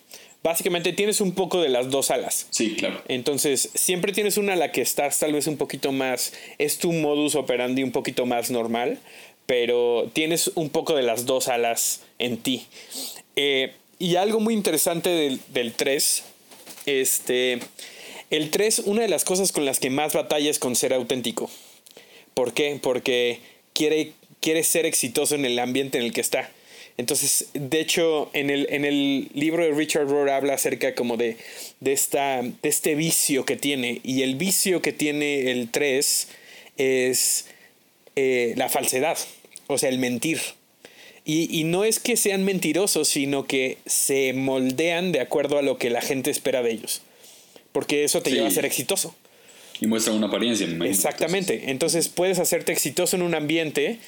[0.43, 2.47] básicamente tienes un poco de las dos alas.
[2.51, 3.03] Sí, claro.
[3.09, 6.93] Entonces, siempre tienes una a la que estás tal vez un poquito más, es tu
[6.93, 8.99] modus operandi un poquito más normal,
[9.47, 12.67] pero tienes un poco de las dos alas en ti.
[13.43, 16.25] Eh, y algo muy interesante del, del 3,
[16.85, 17.59] este,
[18.29, 21.51] el 3, una de las cosas con las que más batalla es con ser auténtico.
[22.35, 22.79] ¿Por qué?
[22.83, 23.41] Porque
[23.73, 26.51] quiere, quiere ser exitoso en el ambiente en el que está.
[26.99, 31.39] Entonces, de hecho, en el, en el libro de Richard Rohr habla acerca como de,
[31.81, 34.03] de, esta, de este vicio que tiene.
[34.05, 36.29] Y el vicio que tiene el 3
[36.77, 37.47] es
[38.17, 39.17] eh, la falsedad,
[39.67, 40.43] o sea, el mentir.
[41.25, 45.91] Y, no es que sean mentirosos, sino que se moldean de acuerdo a lo que
[45.91, 47.03] la gente espera de ellos.
[47.73, 49.15] Porque eso te lleva a ser exitoso.
[49.81, 50.67] Y muestra una apariencia.
[50.85, 51.71] Exactamente.
[51.71, 53.99] Entonces puedes hacerte exitoso en un ambiente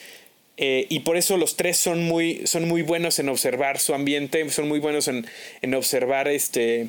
[0.57, 4.49] eh, y por eso los tres son muy, son muy buenos en observar su ambiente,
[4.51, 5.27] son muy buenos en,
[5.63, 6.89] en observar este,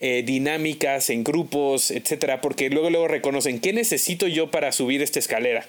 [0.00, 5.18] eh, dinámicas en grupos, etcétera, porque luego, luego reconocen qué necesito yo para subir esta
[5.18, 5.66] escalera.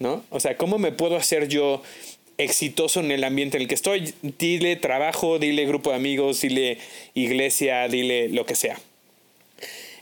[0.00, 0.22] ¿No?
[0.30, 1.82] O sea, ¿cómo me puedo hacer yo
[2.38, 4.14] exitoso en el ambiente en el que estoy.
[4.22, 6.78] Dile trabajo, dile grupo de amigos, dile
[7.14, 8.80] iglesia, dile lo que sea.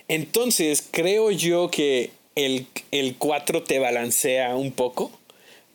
[0.09, 5.11] Entonces, creo yo que el, el 4 te balancea un poco.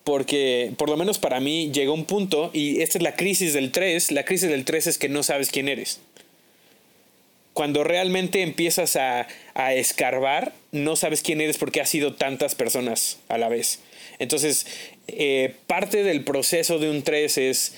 [0.04, 3.72] Porque, por lo menos para mí, llega un punto, y esta es la crisis del
[3.72, 4.12] 3.
[4.12, 6.00] La crisis del 3 es que no sabes quién eres.
[7.54, 13.20] Cuando realmente empiezas a, a escarbar, no sabes quién eres porque has sido tantas personas
[13.28, 13.80] a la vez.
[14.20, 14.66] Entonces,
[15.18, 17.76] eh, parte del proceso de un 3 es,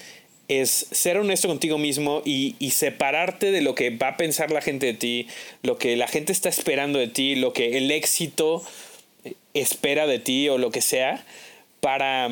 [0.48, 4.88] es ser honesto contigo mismo y, separarte de lo que va a pensar la gente
[4.88, 5.28] de ti,
[5.62, 8.63] lo que la gente está esperando de ti, lo que el éxito
[9.54, 11.26] espera de ti o lo que sea,
[11.80, 12.30] para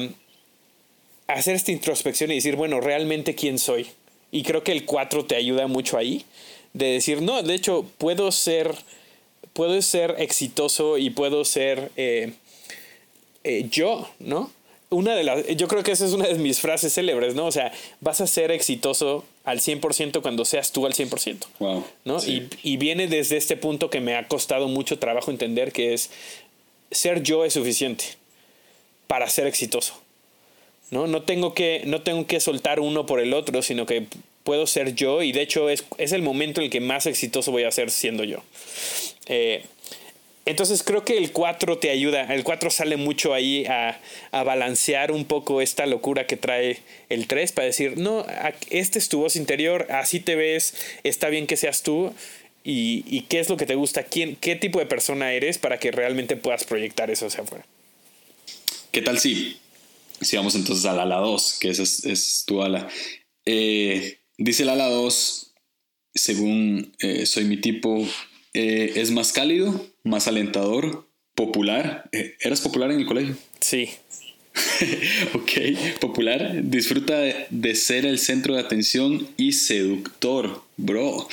[1.27, 3.87] hacer esta introspección y decir, bueno, realmente quién soy.
[4.31, 6.25] Y creo que el 4 te ayuda mucho ahí,
[6.73, 8.73] de decir, no, de hecho, puedo ser,
[9.53, 11.91] puedo ser exitoso y puedo ser...
[11.97, 12.33] Eh,
[13.43, 14.51] eh, yo, ¿no?
[14.91, 17.47] Una de las, yo creo que esa es una de mis frases célebres, ¿no?
[17.47, 21.45] O sea, vas a ser exitoso al 100% cuando seas tú al 100%.
[21.59, 22.17] Wow, ¿no?
[22.25, 26.11] Y, y viene desde este punto que me ha costado mucho trabajo entender que es
[26.91, 28.03] ser yo es suficiente
[29.07, 29.93] para ser exitoso.
[30.91, 31.07] ¿no?
[31.07, 34.05] No, tengo que, no tengo que soltar uno por el otro, sino que
[34.43, 37.51] puedo ser yo y de hecho es, es el momento en el que más exitoso
[37.51, 38.43] voy a ser siendo yo.
[39.27, 39.65] Eh,
[40.45, 43.99] entonces creo que el 4 te ayuda, el 4 sale mucho ahí a,
[44.31, 48.25] balancear un poco esta locura que trae el 3 para decir, no,
[48.69, 50.73] este es tu voz interior, así te ves,
[51.03, 52.13] está bien que seas tú
[52.63, 55.91] y, qué es lo que te gusta, ¿Quién, qué tipo de persona eres para que
[55.91, 57.65] realmente puedas proyectar eso hacia afuera.
[58.91, 59.57] ¿Qué tal si,
[60.21, 62.89] si vamos entonces al ala 2, que esa es, tu ala?
[63.45, 65.53] Eh, dice el ala 2,
[66.15, 68.07] según eh, soy mi tipo,
[68.53, 72.09] eh, es más cálido, más alentador, popular.
[72.11, 73.35] Eh, ¿Eras popular en el colegio?
[73.59, 73.89] Sí.
[75.33, 75.51] ok,
[75.99, 76.61] popular.
[76.63, 77.17] Disfruta
[77.49, 81.27] de, ser el centro de atención y seductor, bro.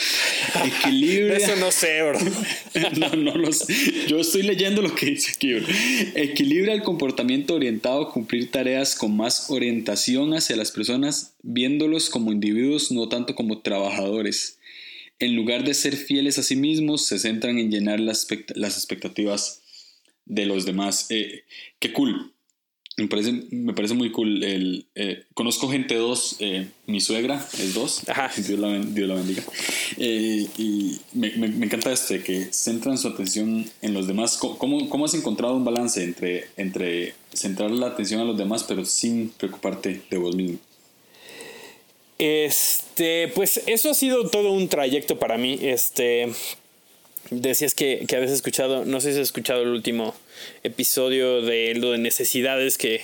[0.65, 1.37] Equilibra.
[1.39, 2.19] Eso no sé, bro.
[2.99, 3.75] no, no lo sé.
[4.07, 5.67] Yo estoy leyendo lo que dice aquí, bro.
[6.15, 12.31] Equilibra el comportamiento orientado a cumplir tareas con más orientación hacia las personas, viéndolos como
[12.31, 14.58] individuos, no tanto como trabajadores
[15.19, 19.63] en lugar de ser fieles a sí mismos, se centran en llenar las, expectativas
[20.25, 21.07] de los demás.
[21.11, 21.45] Eh,
[21.79, 22.33] qué cool.
[22.99, 24.43] Me parece, me parece muy cool.
[24.43, 28.29] El, eh, conozco gente dos, eh, mi suegra es dos, Ajá.
[28.37, 29.45] Dios la, Dios la bendiga.
[29.97, 34.37] Eh, y me, me, me encanta este, que centran su atención en los demás.
[34.37, 38.85] ¿Cómo, cómo has encontrado un balance entre, entre centrar la atención a los demás, pero
[38.85, 40.59] sin preocuparte de vos mismo?
[42.19, 45.59] Este, pues eso ha sido todo un trayecto para mí.
[45.63, 46.29] Este,
[47.31, 50.15] decías que, que habías escuchado, no sé si has escuchado el último
[50.65, 53.03] episodio de lo de necesidades que,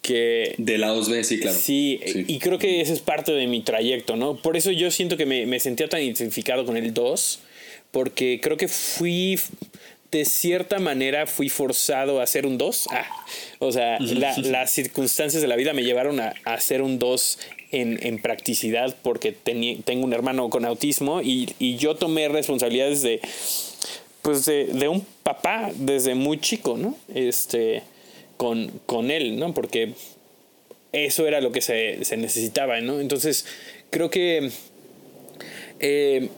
[0.00, 1.56] que De la 2B, sí, claro.
[1.58, 4.36] Sí, y creo que ese es parte de mi trayecto, ¿no?
[4.40, 7.40] Por eso yo siento que me, me sentía tan identificado con el 2,
[7.90, 9.38] porque creo que fui,
[10.10, 12.86] de cierta manera, fui forzado a hacer un 2.
[12.90, 13.06] Ah,
[13.58, 17.38] o sea, la- las circunstancias de la vida me llevaron a, a hacer un 2
[17.80, 23.20] en, practicidad, porque teni- tengo un hermano con autismo y, y yo tomé responsabilidades de,
[24.22, 26.96] pues de, de un papá desde muy chico, ¿no?
[27.14, 27.82] Este,
[28.36, 29.52] con, con él, ¿no?
[29.54, 29.92] Porque
[30.92, 33.00] eso era lo que se, se necesitaba, ¿no?
[33.00, 33.46] Entonces,
[33.90, 34.50] creo que
[35.80, 36.28] eh,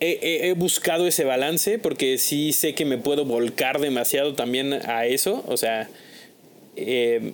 [0.00, 5.44] he buscado ese balance porque sí sé que me puedo volcar demasiado también a eso,
[5.48, 5.88] o sea,
[6.76, 7.32] eh,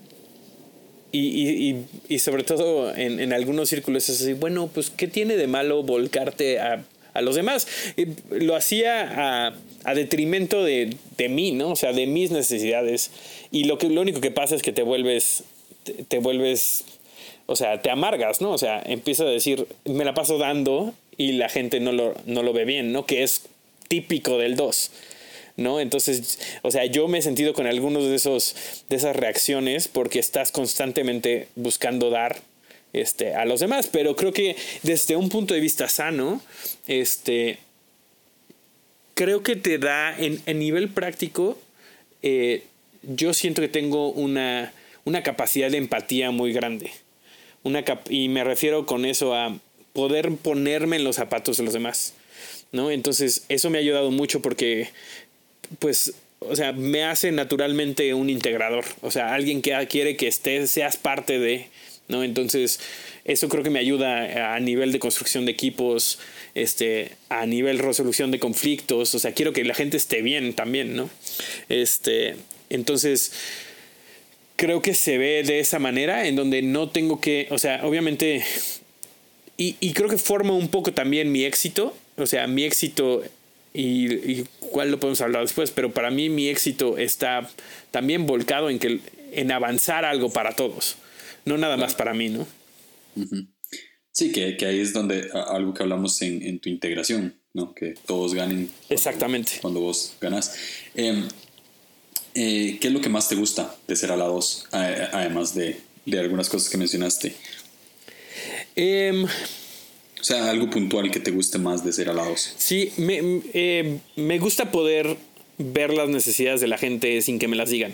[1.18, 5.36] y, y- y- sobre todo en, en algunos círculos es así, bueno, pues ¿qué tiene
[5.36, 7.66] de malo volcarte a, a los demás?
[7.96, 11.70] Y lo hacía a, a detrimento de, de mí, ¿no?
[11.70, 13.10] O sea, de mis necesidades.
[13.50, 15.44] Y lo, que, lo único que pasa es que te vuelves,
[15.84, 16.84] te, te vuelves,
[17.46, 18.50] o sea, te amargas, ¿no?
[18.52, 22.42] O sea, empiezas a decir, me la paso dando y la gente no lo, no
[22.42, 23.06] lo ve bien, ¿no?
[23.06, 23.42] Que es
[23.88, 24.90] típico del 2.
[25.56, 25.80] ¿No?
[25.80, 28.56] Entonces, o sea, yo me he sentido con algunos de esos
[28.88, 32.40] de esas reacciones porque estás constantemente buscando dar
[32.92, 36.42] este a los demás, pero creo que desde un punto de vista sano,
[36.86, 37.58] este
[39.14, 41.58] creo que te da en, en nivel práctico
[42.22, 42.62] eh,
[43.02, 44.72] yo siento que tengo una,
[45.04, 46.90] una capacidad de empatía muy grande.
[47.62, 49.58] Una cap- y me refiero con eso a
[49.92, 52.14] poder ponerme en los zapatos de los demás.
[52.72, 52.90] ¿no?
[52.90, 54.88] Entonces, eso me ha ayudado mucho porque,
[55.78, 58.84] pues, o sea, me hace naturalmente un integrador.
[59.02, 61.68] O sea, alguien que quiere que estés, seas parte de,
[62.08, 62.22] ¿no?
[62.22, 62.80] Entonces,
[63.24, 66.18] eso creo que me ayuda a nivel de construcción de equipos,
[66.54, 69.14] este, a nivel resolución de conflictos.
[69.14, 71.08] O sea, quiero que la gente esté bien también, ¿no?
[71.68, 72.36] Este,
[72.68, 73.32] entonces,
[74.56, 78.44] creo que se ve de esa manera, en donde no tengo que, o sea, obviamente,
[79.56, 83.22] y, y creo que forma un poco también mi éxito, o sea, mi éxito,
[83.74, 87.50] y, y cuál lo podemos hablar después, pero para mí mi éxito está
[87.90, 89.00] también volcado en, que,
[89.32, 90.96] en avanzar algo para todos,
[91.44, 92.46] no nada más para mí, ¿no?
[94.12, 97.74] Sí, que, que ahí es donde algo que hablamos en, en tu integración, ¿no?
[97.74, 98.66] Que todos ganen.
[98.68, 99.52] cuando- Exactamente.
[99.60, 100.54] Cuando vos ganas.
[100.94, 101.26] Em,
[102.36, 104.68] eh, ¿Qué es lo que más te gusta de ser a la 2?
[104.70, 107.34] Además de, de algunas cosas que mencionaste.
[108.76, 109.26] Em,
[110.24, 112.54] O sea, algo puntual que te guste más de ser a la 2.
[112.56, 113.20] Sí, me,
[113.52, 115.18] eh, me gusta poder
[115.58, 117.92] ver las necesidades de la gente sin que me las digan.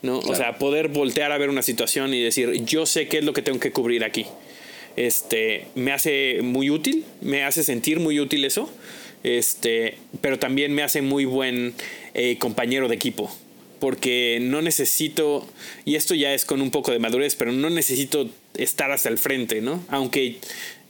[0.00, 0.20] ¿no?
[0.20, 0.36] O Claro.
[0.38, 3.42] sea, poder voltear a ver una situación y decir, yo sé qué es lo que
[3.42, 4.24] tengo que cubrir aquí.
[4.96, 8.72] Este, me hace muy útil, me hace sentir muy útil eso,
[9.22, 11.74] este, pero también me hace muy buen
[12.14, 13.30] eh, compañero de equipo.
[13.80, 15.46] Porque no necesito,
[15.84, 19.18] y esto ya es con un poco de madurez, pero no necesito estar hasta el
[19.18, 19.84] frente, ¿no?
[19.88, 20.38] Aunque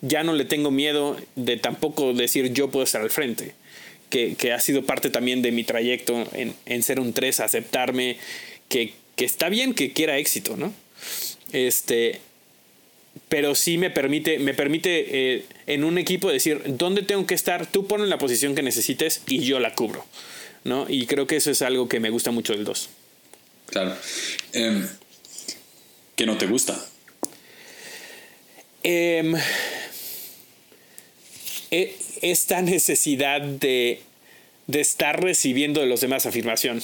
[0.01, 3.55] ya no le tengo miedo de tampoco decir yo puedo estar al frente.
[4.11, 8.17] Que, que ha sido parte también de mi trayecto en, en ser un 3, aceptarme,
[8.71, 10.73] que, que está bien que quiera éxito, ¿no?
[11.53, 12.21] Este,
[13.29, 17.67] pero sí me permite, me permite eh, en un equipo decir dónde tengo que estar,
[17.67, 20.07] tú pon en la posición que necesites y yo la cubro,
[20.65, 20.87] ¿no?
[20.89, 22.89] Y creo que eso es algo que me gusta mucho del 2.
[23.67, 23.95] Claro.
[24.55, 24.89] Em,
[26.17, 26.83] ¿Qué no te gusta?
[28.83, 29.41] Em, e-
[31.71, 34.01] esta necesidad de,
[34.67, 36.83] de estar recibiendo de los demás afirmación.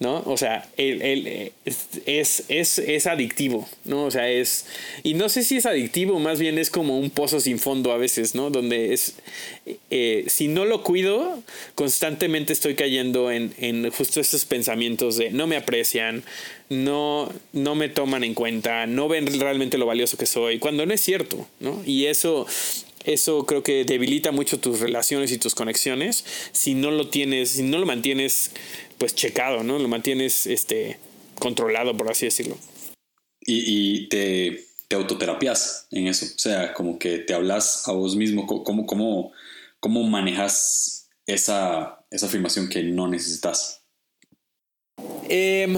[0.00, 0.22] ¿No?
[0.26, 4.04] O sea, es, es, es adictivo, ¿no?
[4.04, 4.66] O sea, es...
[5.02, 7.96] Y no sé si es adictivo, más bien es como un pozo sin fondo a
[7.96, 8.50] veces, ¿no?
[8.50, 9.14] Donde es...
[9.90, 11.42] eh, si no lo cuido,
[11.74, 16.22] constantemente estoy cayendo en, en justo estos pensamientos de no me aprecian,
[16.68, 20.94] no, no me toman en cuenta, no ven realmente lo valioso que soy, cuando no
[20.94, 21.82] es cierto, ¿no?
[21.84, 22.46] Y eso,
[23.12, 27.62] eso creo que debilita mucho tus relaciones y tus conexiones si no lo tienes, si
[27.62, 28.52] no lo mantienes
[28.98, 29.78] pues checado, ¿no?
[29.78, 30.98] Lo mantienes este
[31.38, 32.58] controlado, por así decirlo.
[33.40, 36.26] Y, y te, te autoterapias en eso.
[36.26, 38.46] O sea, como que te hablas a vos mismo.
[38.46, 39.32] ¿Cómo, cómo,
[39.80, 43.82] cómo manejas esa, esa afirmación que no necesitas?
[45.28, 45.76] Em,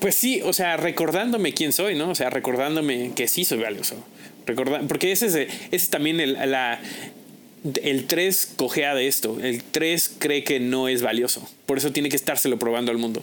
[0.00, 2.10] pues sí, o sea, recordándome quién soy, ¿no?
[2.10, 3.96] O sea, recordándome que sí soy valioso.
[4.44, 6.80] Porque ese es, ese es también el, la,
[7.82, 9.38] el 3 cojea de esto.
[9.40, 11.48] El 3 cree que no es valioso.
[11.66, 13.22] Por eso tiene que estárselo probando al mundo.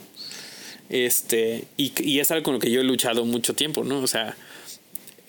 [0.90, 4.00] Este, y, y es algo con lo que yo he luchado mucho tiempo, ¿no?
[4.00, 4.36] O sea,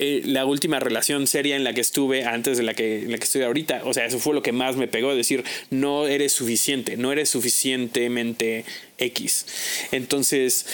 [0.03, 3.24] eh, la última relación seria en la que estuve antes de la que, la que
[3.24, 3.82] estoy ahorita.
[3.84, 7.28] O sea, eso fue lo que más me pegó, decir, no eres suficiente, no eres
[7.28, 8.64] suficientemente
[8.97, 9.45] X.
[9.93, 10.64] Entonces,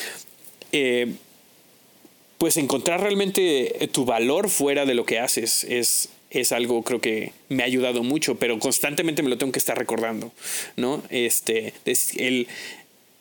[0.71, 1.15] eh,
[2.39, 7.33] pues encontrar realmente tu valor fuera de lo que haces es, es algo creo que
[7.49, 10.33] me ha ayudado mucho, pero constantemente me lo tengo que estar recordando,
[10.77, 11.03] ¿no?
[11.11, 11.73] Este,
[12.17, 12.47] el,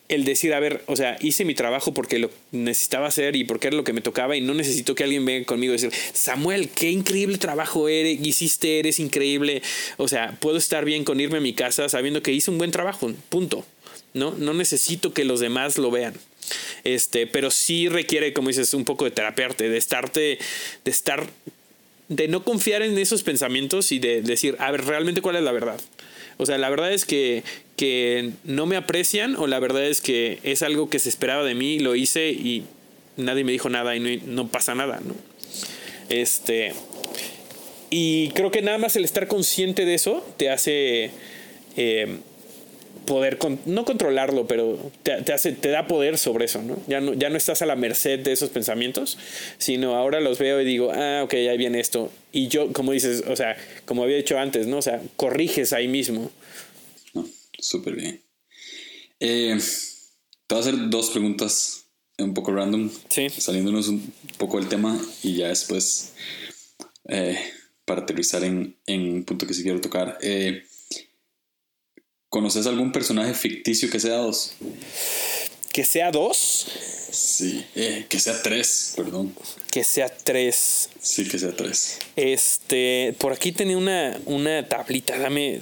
[0.08, 3.68] el decir, a ver, o sea, hice mi trabajo porque lo necesitaba hacer y porque
[3.68, 6.68] era lo que me tocaba y no necesito que alguien venga conmigo y decir, Samuel,
[6.68, 9.62] qué increíble trabajo eres, hiciste, eres increíble.
[9.96, 12.70] O sea, puedo estar bien con irme a mi casa sabiendo que hice un buen
[12.70, 13.64] trabajo, punto.
[14.14, 16.14] No, no necesito que los demás lo vean.
[16.84, 20.38] Este, pero sí requiere, como dices, un poco de terapearte, de estarte,
[20.84, 21.26] de estar,
[22.08, 25.52] de no confiar en esos pensamientos y de decir, a ver, realmente cuál es la
[25.52, 25.80] verdad.
[26.38, 27.42] O sea, la verdad es que,
[27.76, 31.54] que no me aprecian o la verdad es que es algo que se esperaba de
[31.54, 32.64] mí, lo hice y
[33.16, 35.14] nadie me dijo nada y no, pasa nada, ¿no?
[36.08, 36.72] Este.
[37.88, 41.10] Y creo que nada más el estar consciente de eso te hace
[41.76, 42.18] eh,
[43.06, 46.78] poder, no controlarlo, pero te, hace, te da poder sobre eso, ¿no?
[46.86, 47.14] Ya, ¿no?
[47.14, 49.16] ya no estás a la merced de esos pensamientos,
[49.58, 52.12] sino ahora los veo y digo, ah, ok, ahí viene esto.
[52.32, 54.78] Y yo, como dices, o sea, como había dicho antes, ¿no?
[54.78, 56.30] O sea, corriges ahí mismo.
[57.58, 58.22] Súper bien.
[59.20, 59.56] Eh,
[60.46, 61.86] te voy a hacer dos preguntas
[62.18, 63.28] un poco random, sí.
[63.30, 66.12] saliéndonos un poco del tema y ya después
[67.08, 67.38] eh,
[67.84, 70.18] para aterrizar en, en, un punto que sí quiero tocar.
[70.22, 70.64] Eh,
[72.28, 74.52] ¿Conoces algún personaje ficticio que sea dos?
[75.72, 76.66] ¿Que sea dos?
[77.12, 77.64] Sí,
[78.08, 79.34] que sea tres, perdón.
[79.70, 80.90] Que sea tres.
[81.00, 81.98] Sí, que sea tres.
[82.16, 85.60] Este, por aquí tenía una, una tablita, dame,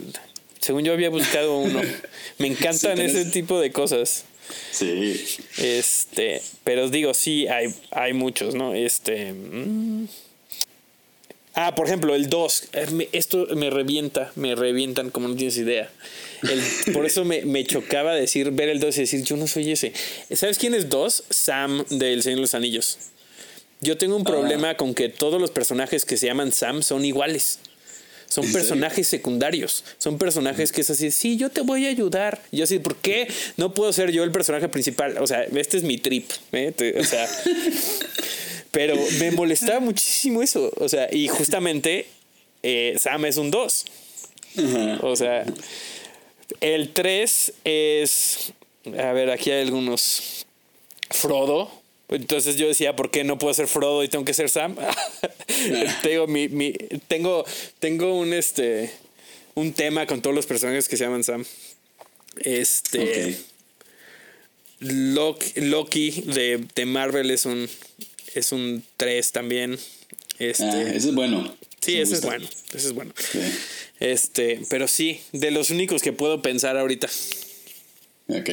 [0.60, 1.80] según yo había buscado uno.
[2.38, 4.24] Me encantan ese tipo de cosas.
[4.70, 5.20] Sí.
[5.58, 8.74] Este, pero os digo, sí, hay, hay muchos, ¿no?
[8.74, 9.32] Este.
[9.32, 10.06] Mm.
[11.54, 12.64] Ah, por ejemplo, el 2.
[12.72, 15.90] Eh, esto me revienta, me revientan como no tienes idea.
[16.92, 19.92] por eso me, chocaba decir, ver el 2 y decir, yo no soy ese.
[20.34, 21.24] ¿Sabes quién es 2?
[21.30, 22.98] Sam del Señor de los Anillos.
[23.80, 24.30] Yo tengo un ah.
[24.30, 27.60] problema con que todos los personajes que se llaman Sam son iguales.
[28.28, 29.84] Son personajes secundarios.
[29.98, 32.42] Son personajes que es así, sí, yo te voy a ayudar.
[32.50, 35.18] Y yo así, ¿por qué no puedo ser yo el personaje principal?
[35.18, 36.28] O sea, este es mi trip.
[36.50, 36.96] ¿eh?
[36.98, 37.28] O sea,
[38.74, 40.70] pero me molestaba muchísimo eso.
[40.76, 42.06] O sea, y justamente
[42.62, 43.84] eh, Sam es un 2.
[45.00, 45.44] O sea,
[46.60, 48.52] el 3 es,
[48.98, 50.44] a ver, aquí hay algunos.
[51.10, 51.70] Frodo,
[52.08, 54.76] entonces yo decía, ¿por qué no puedo ser Frodo y tengo que ser Sam?
[56.02, 56.72] tengo, mi, mi,
[57.06, 57.44] tengo,
[57.78, 58.90] tengo un, este,
[59.54, 61.44] un tema con todos los personajes que se llaman Sam.
[62.38, 63.38] Este.
[64.80, 67.68] Loki, de, de, Marvel es un,
[68.34, 69.78] es un 3 también.
[70.38, 71.56] Este, ah, ese es bueno.
[71.80, 72.46] Sí, ese es bueno.
[72.72, 73.12] Ese es bueno.
[74.00, 77.08] Este, pero sí, de los únicos que puedo pensar ahorita.
[78.28, 78.50] Ok.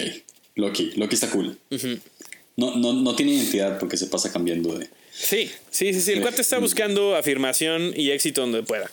[0.55, 0.91] Loki.
[0.95, 1.57] Loki está cool.
[2.57, 4.89] No, no, no tiene identidad porque se pasa cambiando de.
[5.11, 6.11] Sí, sí, sí, sí.
[6.11, 8.91] El cuate está buscando afirmación y éxito donde pueda.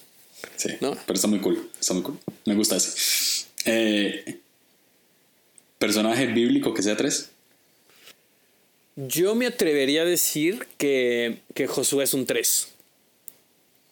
[0.57, 0.97] Sí, ¿no?
[1.07, 1.69] pero está muy cool.
[1.79, 2.19] Está muy cool.
[2.45, 3.47] Me gusta ese.
[3.65, 4.39] Eh,
[5.79, 7.31] ¿Personaje bíblico que sea tres?
[9.07, 12.69] Yo me atrevería a decir que, que Josué es un tres.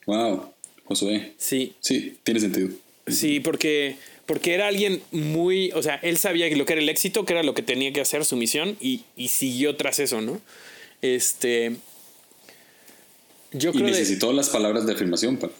[0.06, 0.52] Wow,
[0.84, 1.34] Josué.
[1.38, 1.74] Sí.
[1.80, 2.70] Sí, tiene sentido.
[3.06, 3.96] Sí, porque
[4.26, 7.44] porque era alguien muy, o sea, él sabía lo que era el éxito, que era
[7.44, 10.40] lo que tenía que hacer, su misión, y, siguió tras eso, ¿no?
[11.00, 11.76] Este.
[13.52, 15.52] Yo y necesitó las palabras de afirmación para,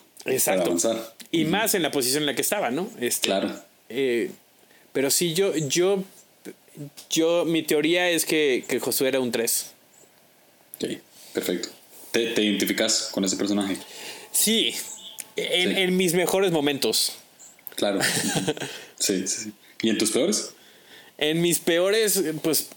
[0.61, 1.15] avanzar.
[1.31, 2.91] Y más en la posición en la que estaba, ¿no?
[3.01, 3.55] Este, claro.
[3.89, 4.31] Eh,
[4.93, 6.03] pero sí, yo, yo,
[7.11, 9.67] yo, mi teoría es que, que Josué era un 3.
[10.77, 10.91] Ok,
[11.33, 11.69] perfecto.
[12.13, 13.77] ¿Te, te identificas con ese personaje?
[14.33, 14.75] Sí,
[15.37, 17.13] en, en mis mejores momentos.
[17.75, 18.01] Claro.
[18.99, 19.53] sí, sí, sí.
[19.83, 20.51] ¿Y en tus peores?
[21.19, 22.69] En mis peores, pues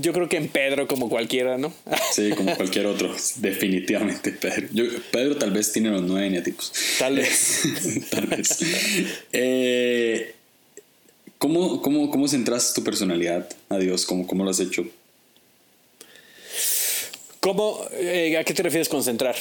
[0.00, 1.74] yo creo que en Pedro como cualquiera, ¿no?
[2.12, 4.68] Sí, como cualquier otro, definitivamente Pedro.
[5.10, 6.72] Pedro tal vez tiene los nueve neatipos.
[6.98, 7.62] Tal vez.
[8.10, 8.58] tal vez.
[9.32, 10.34] Eh,
[11.38, 14.04] ¿cómo, cómo, cómo centras tu personalidad a Dios?
[14.04, 14.84] ¿Cómo, cómo lo has hecho?
[17.40, 19.36] ¿Cómo, eh, ¿A qué te refieres con centrar?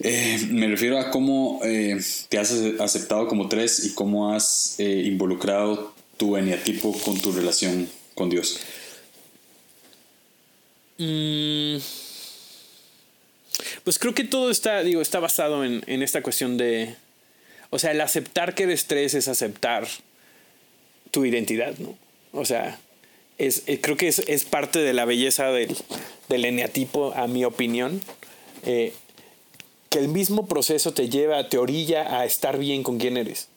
[0.00, 1.98] Eh, me refiero a cómo eh,
[2.28, 8.30] te has aceptado como tres y cómo has involucrado tu eneatipo con tu relación con
[8.30, 8.58] Dios.
[10.98, 11.76] Mm,
[13.84, 16.94] pues creo que todo está, digo, está basado en, en esta cuestión de.
[17.70, 19.86] O sea, el aceptar que eres tres es aceptar
[21.10, 21.96] tu identidad, ¿no?
[22.32, 22.78] O sea,
[23.38, 25.76] es, eh, creo que es, es, parte de la belleza del,
[26.28, 28.00] del eneatipo, a mi opinión.
[28.64, 28.92] Eh,
[29.90, 33.48] que el mismo proceso te lleva, te orilla a estar bien con quien eres.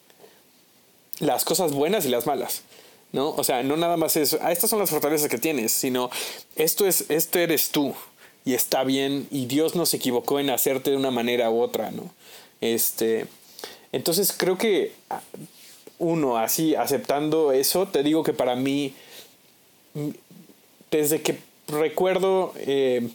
[1.20, 2.64] Las cosas buenas y las malas.
[3.12, 3.30] ¿no?
[3.30, 6.10] O sea, no nada más eso, ah, estas son las fortalezas que tienes, sino
[6.56, 7.93] esto es, esto eres tú
[8.43, 11.91] y está bien y Dios no se equivocó en hacerte de una manera u otra,
[11.91, 12.12] ¿no?
[12.60, 13.28] Este,
[13.91, 15.22] entonces creo que ah,
[16.00, 18.94] uno, así, aceptando eso, te digo que para mí,
[20.91, 21.38] desde que
[21.68, 23.10] recuerdo, eh,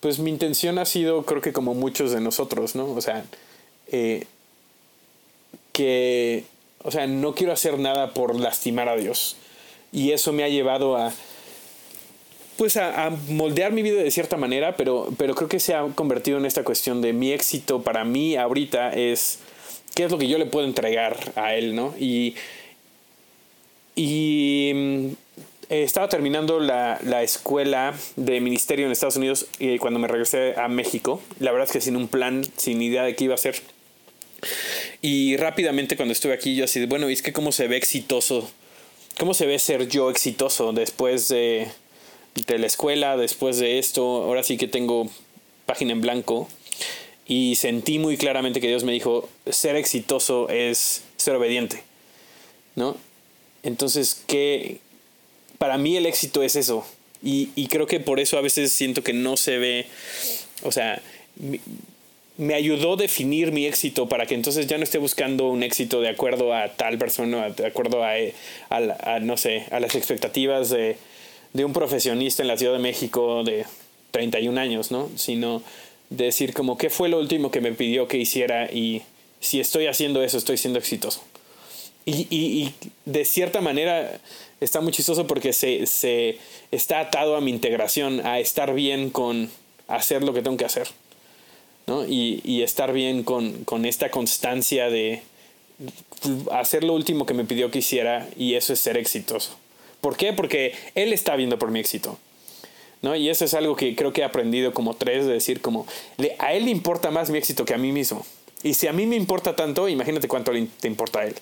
[0.00, 2.90] pues mi intención ha sido, creo que como muchos de nosotros, ¿no?
[2.90, 3.24] O sea,
[3.92, 4.26] eh,
[5.72, 6.44] que
[6.82, 9.36] o sea, no quiero hacer nada por lastimar a Dios.
[9.92, 11.12] Y eso me ha llevado a,
[12.56, 16.38] pues a, moldear mi vida de cierta manera, pero, pero creo que se ha convertido
[16.38, 19.40] en esta cuestión de mi éxito para mí ahorita es
[19.94, 21.94] qué es lo que yo le puedo entregar a él, ¿no?
[21.98, 22.34] Y,
[23.96, 25.08] y mm,
[25.68, 30.68] estaba terminando la, la, escuela de ministerio en Estados Unidos y cuando me regresé a
[30.68, 33.56] México, la verdad es que sin un plan, sin idea de qué iba a hacer.
[35.02, 38.50] Y rápidamente cuando estuve aquí yo así, bueno, es que cómo se ve exitoso,
[39.18, 41.68] cómo se ve ser yo exitoso después de,
[42.34, 45.08] de la escuela, después de esto, ahora sí que tengo
[45.66, 46.48] página en blanco.
[47.30, 51.84] Y sentí muy claramente que Dios me dijo, ser exitoso es ser obediente.
[52.74, 52.96] ¿No?
[53.62, 54.78] Entonces, ¿qué?
[55.56, 56.84] Para mí el éxito es eso.
[57.22, 59.86] Y, y creo que por eso a veces siento que no se ve,
[60.64, 61.00] o sea,
[62.36, 66.00] me ayudó a definir mi éxito para que entonces ya no esté buscando un éxito
[66.00, 68.14] de acuerdo a tal persona, de acuerdo a,
[68.70, 70.96] a, no sé, a las expectativas de,
[71.52, 73.66] de, un profesionista en la Ciudad de México de
[74.10, 75.08] 31 años, ¿no?
[75.14, 75.62] Sino
[76.10, 79.02] decir como qué fue lo último que me pidió que hiciera y
[79.40, 81.22] si estoy haciendo eso estoy siendo exitoso.
[82.04, 84.20] Y, y, y de cierta manera
[84.60, 86.38] está muy chistoso porque se, se
[86.70, 89.50] está atado a mi integración, a estar bien con
[89.88, 90.88] hacer lo que tengo que hacer.
[92.08, 95.22] Y, estar bien con, esta constancia de
[96.52, 99.56] hacer lo último que me pidió que hiciera y eso es ser exitoso.
[100.00, 100.32] ¿Por qué?
[100.32, 102.16] Porque Él está viendo por mi éxito.
[103.02, 103.16] ¿No?
[103.16, 105.86] Y eso es algo que creo que he aprendido como tres, de decir como,
[106.38, 108.24] a Él le importa más mi éxito que a mí mismo.
[108.62, 111.34] Y si a mí me importa tanto, imagínate cuánto le importa a Él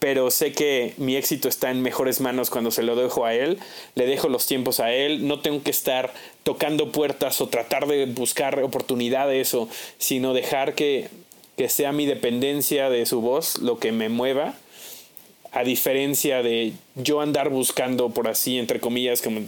[0.00, 3.58] pero sé que mi éxito está en mejores manos cuando se lo dejo a él,
[3.94, 8.06] le dejo los tiempos a él, no tengo que estar tocando puertas o tratar de
[8.06, 11.08] buscar oportunidades o sino dejar que,
[11.56, 14.54] que sea mi dependencia de su voz lo que me mueva,
[15.52, 19.42] a diferencia de yo andar buscando por así entre comillas como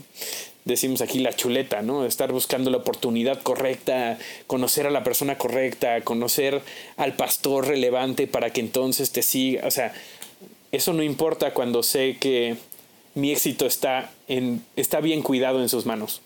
[0.65, 2.05] decimos aquí la chuleta, ¿no?
[2.05, 6.63] Estar buscando la oportunidad correcta, conocer a la persona correcta, conocer
[6.97, 9.93] al pastor relevante para que entonces te siga, o sea,
[10.71, 12.57] eso no importa cuando sé que
[13.15, 16.23] mi éxito está, en, está bien cuidado en sus manos.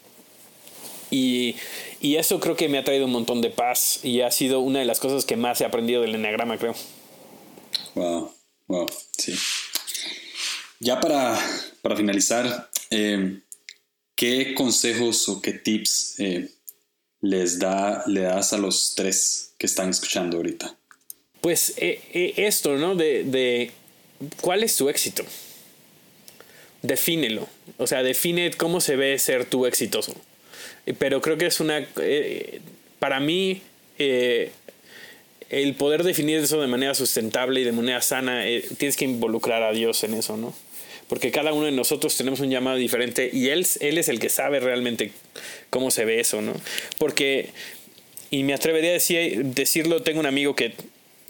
[1.11, 1.57] Y,
[2.01, 4.81] y, eso creo que me ha traído un montón de paz y ha sido una
[4.81, 6.75] de las cosas que más he aprendido del enneagrama, creo.
[7.95, 8.33] Wow,
[8.67, 9.35] wow, sí.
[10.81, 11.39] Ya para,
[11.81, 13.41] para finalizar, eh,
[14.17, 16.51] ¿qué consejos o qué tips eh,
[17.21, 20.77] les da, le das a los tres que están escuchando ahorita?
[21.41, 22.97] Pues eh, esto, ¿no?
[22.97, 23.71] De, de
[24.41, 25.25] ¿cuál es tu éxito?
[26.83, 27.49] Defínelo.
[27.79, 30.15] O sea, define cómo se ve ser tú exitoso.
[30.99, 31.87] Pero creo que es una...
[32.01, 32.61] Eh,
[32.99, 33.63] para mí,
[33.99, 34.53] eh,
[35.51, 39.63] el poder definir eso de manera sustentable y de manera sana, eh, tienes que involucrar
[39.63, 40.55] a Dios en eso, ¿no?
[41.09, 44.29] Porque cada uno de nosotros tenemos un llamado diferente y él, él es el que
[44.29, 45.13] sabe realmente
[45.71, 46.53] cómo se ve eso, ¿no?
[46.99, 47.51] Porque,
[48.31, 50.73] y me atrevería a decir, decirlo, tengo un amigo que,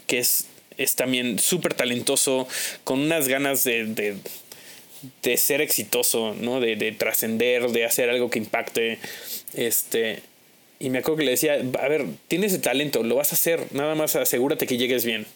[0.07, 0.47] que es
[0.79, 2.47] es también súper talentoso,
[2.85, 4.16] con unas ganas de,
[5.22, 6.61] de, ser exitoso, ¿no?
[6.61, 8.99] De, de trascender, de hacer algo que impacte.
[9.55, 10.20] Este,
[10.79, 13.61] y me acuerdo que le decía, a ver, tienes el talento, lo vas a hacer,
[13.72, 15.27] nada más asegúrate que llegues bien.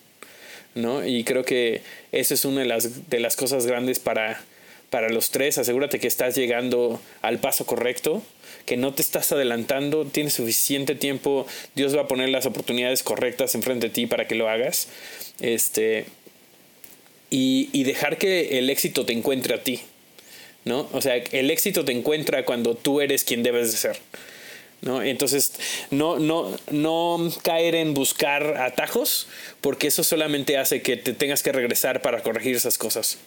[0.74, 1.06] ¿No?
[1.06, 4.42] Y creo que eso es una de las, de las cosas grandes para,
[4.90, 5.58] para los tres.
[5.58, 8.22] Asegúrate que estás llegando al paso correcto
[8.66, 13.54] que no te estás adelantando, tienes suficiente tiempo, Dios va a poner las oportunidades correctas
[13.54, 14.88] enfrente de ti para que lo hagas.
[15.40, 16.06] Este,
[17.30, 19.80] y, dejar que el éxito te encuentre a ti.
[20.64, 20.88] ¿no?
[20.92, 23.98] O sea, el éxito te encuentra cuando tú eres quien debes de ser.
[24.82, 25.02] ¿No?
[25.02, 25.52] Entonces,
[25.90, 29.28] no, no, no caer en buscar atajos,
[29.60, 33.18] porque eso solamente hace que te tengas que regresar para corregir esas cosas.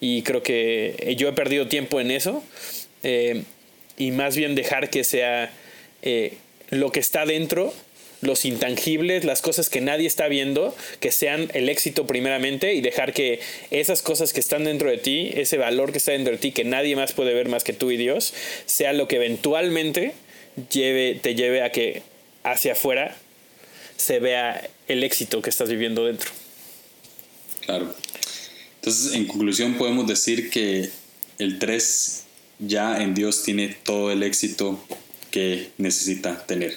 [0.00, 2.42] Y creo que yo he perdido tiempo en eso.
[3.02, 3.44] Eh,
[3.96, 5.50] y más bien dejar que sea
[6.02, 6.34] eh,
[6.70, 7.72] lo que está dentro,
[8.20, 13.12] los intangibles, las cosas que nadie está viendo, que sean el éxito primeramente y dejar
[13.12, 13.40] que
[13.70, 16.64] esas cosas que están dentro de ti, ese valor que está dentro de ti, que
[16.64, 18.34] nadie más puede ver más que tú y Dios,
[18.66, 20.14] sea lo que eventualmente
[20.70, 22.02] lleve, te lleve a que
[22.42, 23.16] hacia afuera
[23.96, 26.30] se vea el éxito que estás viviendo dentro.
[27.60, 27.94] Claro.
[28.76, 30.90] Entonces, en conclusión, podemos decir que
[31.38, 32.24] el 3
[32.60, 34.78] ya en Dios tiene todo el éxito
[35.30, 36.76] que necesita tener.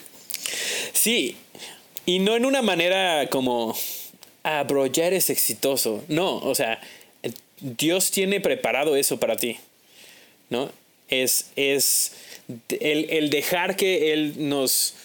[0.94, 1.38] Sí,
[2.06, 3.78] y no en una manera como,
[4.44, 6.04] ah, bro, ya eres exitoso.
[6.08, 6.82] No, o sea,
[7.62, 9.58] Dios tiene preparado eso para ti,
[10.50, 10.72] ¿no?
[11.10, 12.14] Es, es
[12.80, 14.96] el, dejar que Él nos,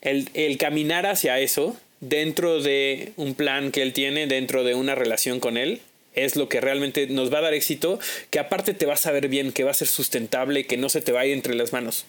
[0.00, 4.94] el, el caminar hacia eso dentro de un plan que Él tiene, dentro de una
[4.94, 5.80] relación con Él,
[6.14, 7.98] es lo que realmente nos va a dar éxito,
[8.30, 11.00] que aparte te vas a ver bien, que va a ser sustentable, que no se
[11.00, 12.04] te vaya entre las manos.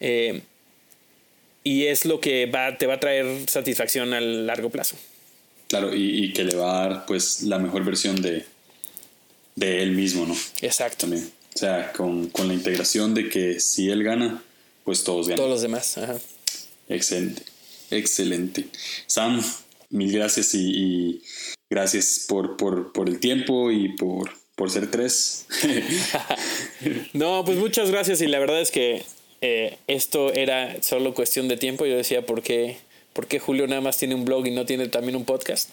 [0.00, 0.42] Eh,
[1.64, 4.96] y es lo que va, te va a traer satisfacción a largo plazo.
[5.68, 8.44] Claro, y, que le va a dar pues la mejor versión de,
[9.54, 10.36] de él mismo, ¿no?
[10.62, 11.00] Exacto.
[11.00, 11.30] También.
[11.58, 14.40] O sea, con, con, la integración de que si él gana,
[14.84, 15.38] pues todos ganan.
[15.38, 16.16] Todos los demás, Ajá.
[16.88, 17.42] Excelente,
[17.90, 18.66] excelente.
[19.08, 19.42] Sam,
[19.90, 21.20] mil gracias y,
[21.68, 25.46] gracias por, por, por, el tiempo y por, por ser tres.
[27.12, 29.02] no, pues muchas gracias y la verdad es que
[29.40, 31.86] eh, esto era solo cuestión de tiempo.
[31.86, 32.76] Yo decía, ¿por qué,
[33.14, 35.70] ¿por qué Julio nada más tiene un blog y no tiene también un podcast?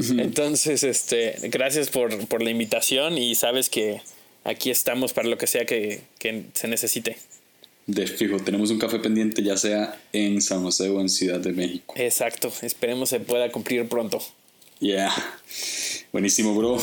[0.00, 4.02] Entonces, este, gracias por, por, la invitación y sabes que
[4.48, 7.16] aquí estamos para lo que sea que, que se necesite.
[7.86, 11.52] De fijo, tenemos un café pendiente ya sea en San José o en Ciudad de
[11.52, 11.94] México.
[11.96, 14.20] Exacto, esperemos se pueda cumplir pronto.
[14.80, 15.12] Yeah,
[16.12, 16.78] buenísimo, bro.